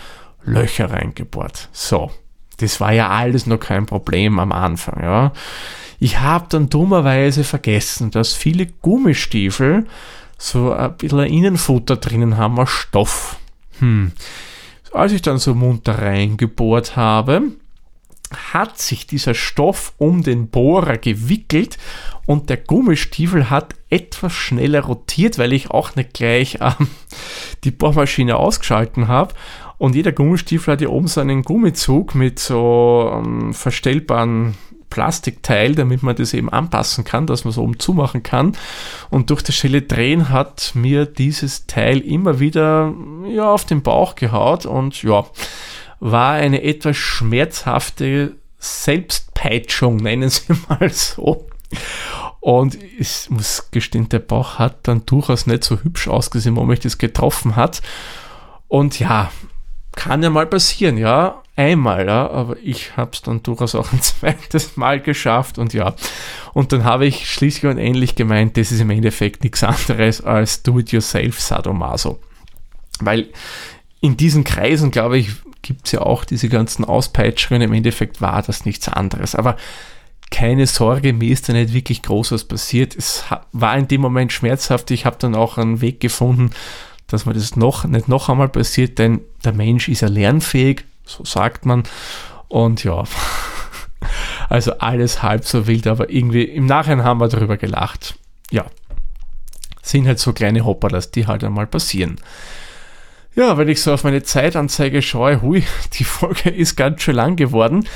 Löcher 0.44 0.92
reingebohrt. 0.92 1.70
So, 1.72 2.12
das 2.58 2.80
war 2.80 2.92
ja 2.92 3.08
alles 3.08 3.46
noch 3.46 3.58
kein 3.58 3.86
Problem 3.86 4.38
am 4.38 4.52
Anfang, 4.52 5.02
ja. 5.02 5.32
Ich 6.00 6.20
habe 6.20 6.46
dann 6.48 6.68
dummerweise 6.68 7.42
vergessen, 7.42 8.10
dass 8.10 8.34
viele 8.34 8.66
Gummistiefel 8.66 9.86
so 10.36 10.72
ein 10.72 10.96
bisschen 10.96 11.24
Innenfutter 11.24 11.96
drinnen 11.96 12.36
haben 12.36 12.58
aus 12.58 12.70
Stoff. 12.70 13.36
Hm. 13.80 14.12
Als 14.92 15.12
ich 15.12 15.22
dann 15.22 15.38
so 15.38 15.54
munter 15.54 15.98
reingebohrt 15.98 16.96
habe, 16.96 17.42
hat 18.52 18.78
sich 18.78 19.06
dieser 19.06 19.34
Stoff 19.34 19.92
um 19.98 20.22
den 20.22 20.48
Bohrer 20.48 20.98
gewickelt 20.98 21.78
und 22.26 22.50
der 22.50 22.58
Gummistiefel 22.58 23.50
hat 23.50 23.74
etwas 23.90 24.32
schneller 24.32 24.82
rotiert, 24.82 25.38
weil 25.38 25.52
ich 25.52 25.70
auch 25.70 25.96
nicht 25.96 26.14
gleich 26.14 26.58
ähm, 26.60 26.88
die 27.64 27.70
Bohrmaschine 27.70 28.36
ausgeschalten 28.36 29.08
habe 29.08 29.34
und 29.78 29.94
jeder 29.94 30.12
Gummistiefel 30.12 30.72
hat 30.72 30.80
ja 30.80 30.88
oben 30.88 31.06
so 31.06 31.20
einen 31.20 31.42
Gummizug 31.42 32.14
mit 32.14 32.38
so 32.38 33.10
ähm, 33.14 33.54
verstellbaren 33.54 34.54
Plastikteil, 34.90 35.74
damit 35.74 36.02
man 36.02 36.16
das 36.16 36.34
eben 36.34 36.48
anpassen 36.48 37.04
kann, 37.04 37.26
dass 37.26 37.44
man 37.44 37.50
es 37.50 37.58
oben 37.58 37.78
zumachen 37.78 38.22
kann. 38.22 38.56
Und 39.10 39.30
durch 39.30 39.42
das 39.42 39.54
schnelle 39.54 39.82
Drehen 39.82 40.30
hat 40.30 40.72
mir 40.74 41.06
dieses 41.06 41.66
Teil 41.66 42.00
immer 42.00 42.40
wieder 42.40 42.92
ja, 43.28 43.52
auf 43.52 43.64
den 43.64 43.82
Bauch 43.82 44.14
gehaut 44.14 44.66
und 44.66 45.02
ja, 45.02 45.26
war 46.00 46.32
eine 46.32 46.62
etwas 46.62 46.96
schmerzhafte 46.96 48.36
Selbstpeitschung, 48.58 49.96
nennen 49.96 50.30
Sie 50.30 50.52
mal 50.68 50.90
so. 50.90 51.46
Und 52.40 52.78
ich 52.82 53.28
muss 53.30 53.70
gestehen, 53.70 54.08
der 54.08 54.20
Bauch 54.20 54.58
hat 54.58 54.88
dann 54.88 55.04
durchaus 55.06 55.46
nicht 55.46 55.64
so 55.64 55.82
hübsch 55.82 56.08
ausgesehen, 56.08 56.56
wo 56.56 56.64
mich 56.64 56.80
das 56.80 56.98
getroffen 56.98 57.56
hat. 57.56 57.82
Und 58.68 58.98
ja, 58.98 59.30
kann 59.94 60.22
ja 60.22 60.30
mal 60.30 60.46
passieren, 60.46 60.96
ja, 60.96 61.42
einmal, 61.56 62.06
ja, 62.06 62.30
aber 62.30 62.56
ich 62.62 62.96
habe 62.96 63.10
es 63.12 63.22
dann 63.22 63.42
durchaus 63.42 63.74
auch 63.74 63.92
ein 63.92 64.00
zweites 64.02 64.76
Mal 64.76 65.00
geschafft 65.00 65.58
und 65.58 65.74
ja, 65.74 65.94
und 66.54 66.72
dann 66.72 66.84
habe 66.84 67.06
ich 67.06 67.30
schließlich 67.30 67.70
und 67.70 67.78
endlich 67.78 68.14
gemeint, 68.14 68.56
das 68.56 68.72
ist 68.72 68.80
im 68.80 68.90
Endeffekt 68.90 69.42
nichts 69.42 69.64
anderes 69.64 70.20
als 70.20 70.62
Do-it-yourself 70.62 71.40
Sadomaso. 71.40 72.20
Weil 73.00 73.28
in 74.00 74.16
diesen 74.16 74.44
Kreisen, 74.44 74.90
glaube 74.90 75.18
ich, 75.18 75.30
gibt 75.62 75.86
es 75.86 75.92
ja 75.92 76.00
auch 76.00 76.24
diese 76.24 76.48
ganzen 76.48 76.84
Auspeitschungen, 76.84 77.62
im 77.62 77.72
Endeffekt 77.72 78.20
war 78.20 78.42
das 78.42 78.64
nichts 78.64 78.88
anderes, 78.88 79.34
aber 79.34 79.56
keine 80.30 80.66
Sorge, 80.66 81.12
mir 81.12 81.32
ist 81.32 81.48
da 81.48 81.52
nicht 81.52 81.72
wirklich 81.72 82.02
groß 82.02 82.32
was 82.32 82.44
passiert. 82.44 82.94
Es 82.94 83.24
war 83.52 83.76
in 83.76 83.88
dem 83.88 84.02
Moment 84.02 84.30
schmerzhaft. 84.30 84.90
Ich 84.90 85.06
habe 85.06 85.16
dann 85.18 85.34
auch 85.34 85.56
einen 85.56 85.80
Weg 85.80 86.00
gefunden, 86.00 86.50
dass 87.08 87.26
mir 87.26 87.32
das 87.32 87.56
noch 87.56 87.84
nicht 87.84 88.08
noch 88.08 88.28
einmal 88.28 88.48
passiert, 88.48 88.98
denn 88.98 89.20
der 89.44 89.52
Mensch 89.52 89.88
ist 89.88 90.02
ja 90.02 90.08
lernfähig, 90.08 90.84
so 91.04 91.24
sagt 91.24 91.66
man. 91.66 91.82
Und 92.48 92.84
ja, 92.84 93.04
also 94.48 94.78
alles 94.78 95.22
halb 95.22 95.44
so 95.44 95.66
wild, 95.66 95.86
aber 95.86 96.10
irgendwie 96.10 96.44
im 96.44 96.66
Nachhinein 96.66 97.04
haben 97.04 97.20
wir 97.20 97.28
darüber 97.28 97.56
gelacht. 97.56 98.16
Ja, 98.50 98.66
sind 99.82 100.06
halt 100.06 100.18
so 100.18 100.32
kleine 100.32 100.64
Hopperlas, 100.64 101.10
die 101.10 101.26
halt 101.26 101.42
einmal 101.42 101.66
passieren. 101.66 102.20
Ja, 103.34 103.56
wenn 103.56 103.68
ich 103.68 103.80
so 103.82 103.92
auf 103.92 104.04
meine 104.04 104.22
Zeitanzeige 104.22 105.00
schaue, 105.00 105.42
hui, 105.42 105.64
die 105.94 106.04
Folge 106.04 106.50
ist 106.50 106.76
ganz 106.76 107.02
schön 107.02 107.16
lang 107.16 107.36
geworden. 107.36 107.86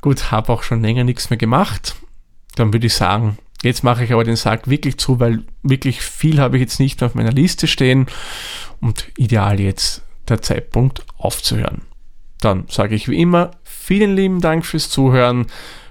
Gut, 0.00 0.30
habe 0.30 0.52
auch 0.52 0.62
schon 0.62 0.82
länger 0.82 1.04
nichts 1.04 1.30
mehr 1.30 1.36
gemacht. 1.36 1.96
Dann 2.58 2.72
würde 2.72 2.86
ich 2.86 2.94
sagen, 2.94 3.38
Jetzt 3.62 3.82
mache 3.82 4.04
ich 4.04 4.12
aber 4.12 4.24
den 4.24 4.36
Sack 4.36 4.68
wirklich 4.68 4.98
zu, 4.98 5.18
weil 5.18 5.42
wirklich 5.62 6.00
viel 6.00 6.40
habe 6.40 6.56
ich 6.56 6.60
jetzt 6.60 6.78
nicht 6.78 7.02
auf 7.02 7.14
meiner 7.14 7.32
Liste 7.32 7.66
stehen 7.66 8.06
und 8.80 9.06
ideal 9.16 9.58
jetzt 9.58 10.02
der 10.28 10.42
Zeitpunkt 10.42 11.04
aufzuhören. 11.16 11.82
Dann 12.40 12.66
sage 12.68 12.94
ich 12.94 13.08
wie 13.08 13.20
immer 13.20 13.50
vielen 13.64 14.14
lieben 14.14 14.40
Dank 14.40 14.64
fürs 14.64 14.90
Zuhören. 14.90 15.46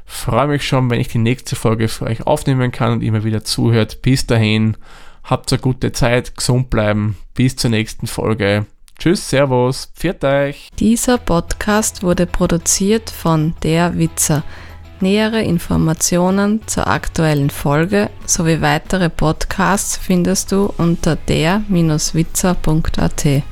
Freue 0.06 0.48
mich 0.48 0.66
schon, 0.66 0.90
wenn 0.90 1.02
ich 1.02 1.10
die 1.10 1.18
nächste 1.18 1.58
Folge 1.58 1.90
für 1.90 2.06
euch 2.06 2.26
aufnehmen 2.26 2.72
kann 2.72 2.94
und 2.94 3.04
immer 3.04 3.26
wieder 3.26 3.44
zuhört. 3.44 4.02
Bis 4.02 4.26
dahin, 4.26 4.78
habt 5.26 5.52
eine 5.52 5.60
gute 5.60 5.92
Zeit, 5.92 6.38
gesund 6.38 6.70
bleiben. 6.70 7.18
Bis 7.34 7.58
zur 7.58 7.72
nächsten 7.72 8.08
Folge. 8.08 8.66
Tschüss, 8.98 9.30
Servus, 9.30 9.92
pfiat 9.94 10.24
euch. 10.24 10.70
Dieser 10.80 11.18
Podcast 11.18 12.02
wurde 12.02 12.26
produziert 12.26 13.10
von 13.10 13.56
Der 13.62 13.98
Witzer. 13.98 14.44
Nähere 15.00 15.44
Informationen 15.44 16.62
zur 16.66 16.88
aktuellen 16.88 17.52
Folge 17.52 18.10
sowie 18.26 18.62
weitere 18.62 19.10
Podcasts 19.10 19.96
findest 19.96 20.52
du 20.52 20.74
unter 20.78 21.16
der-witzer.at. 21.16 23.44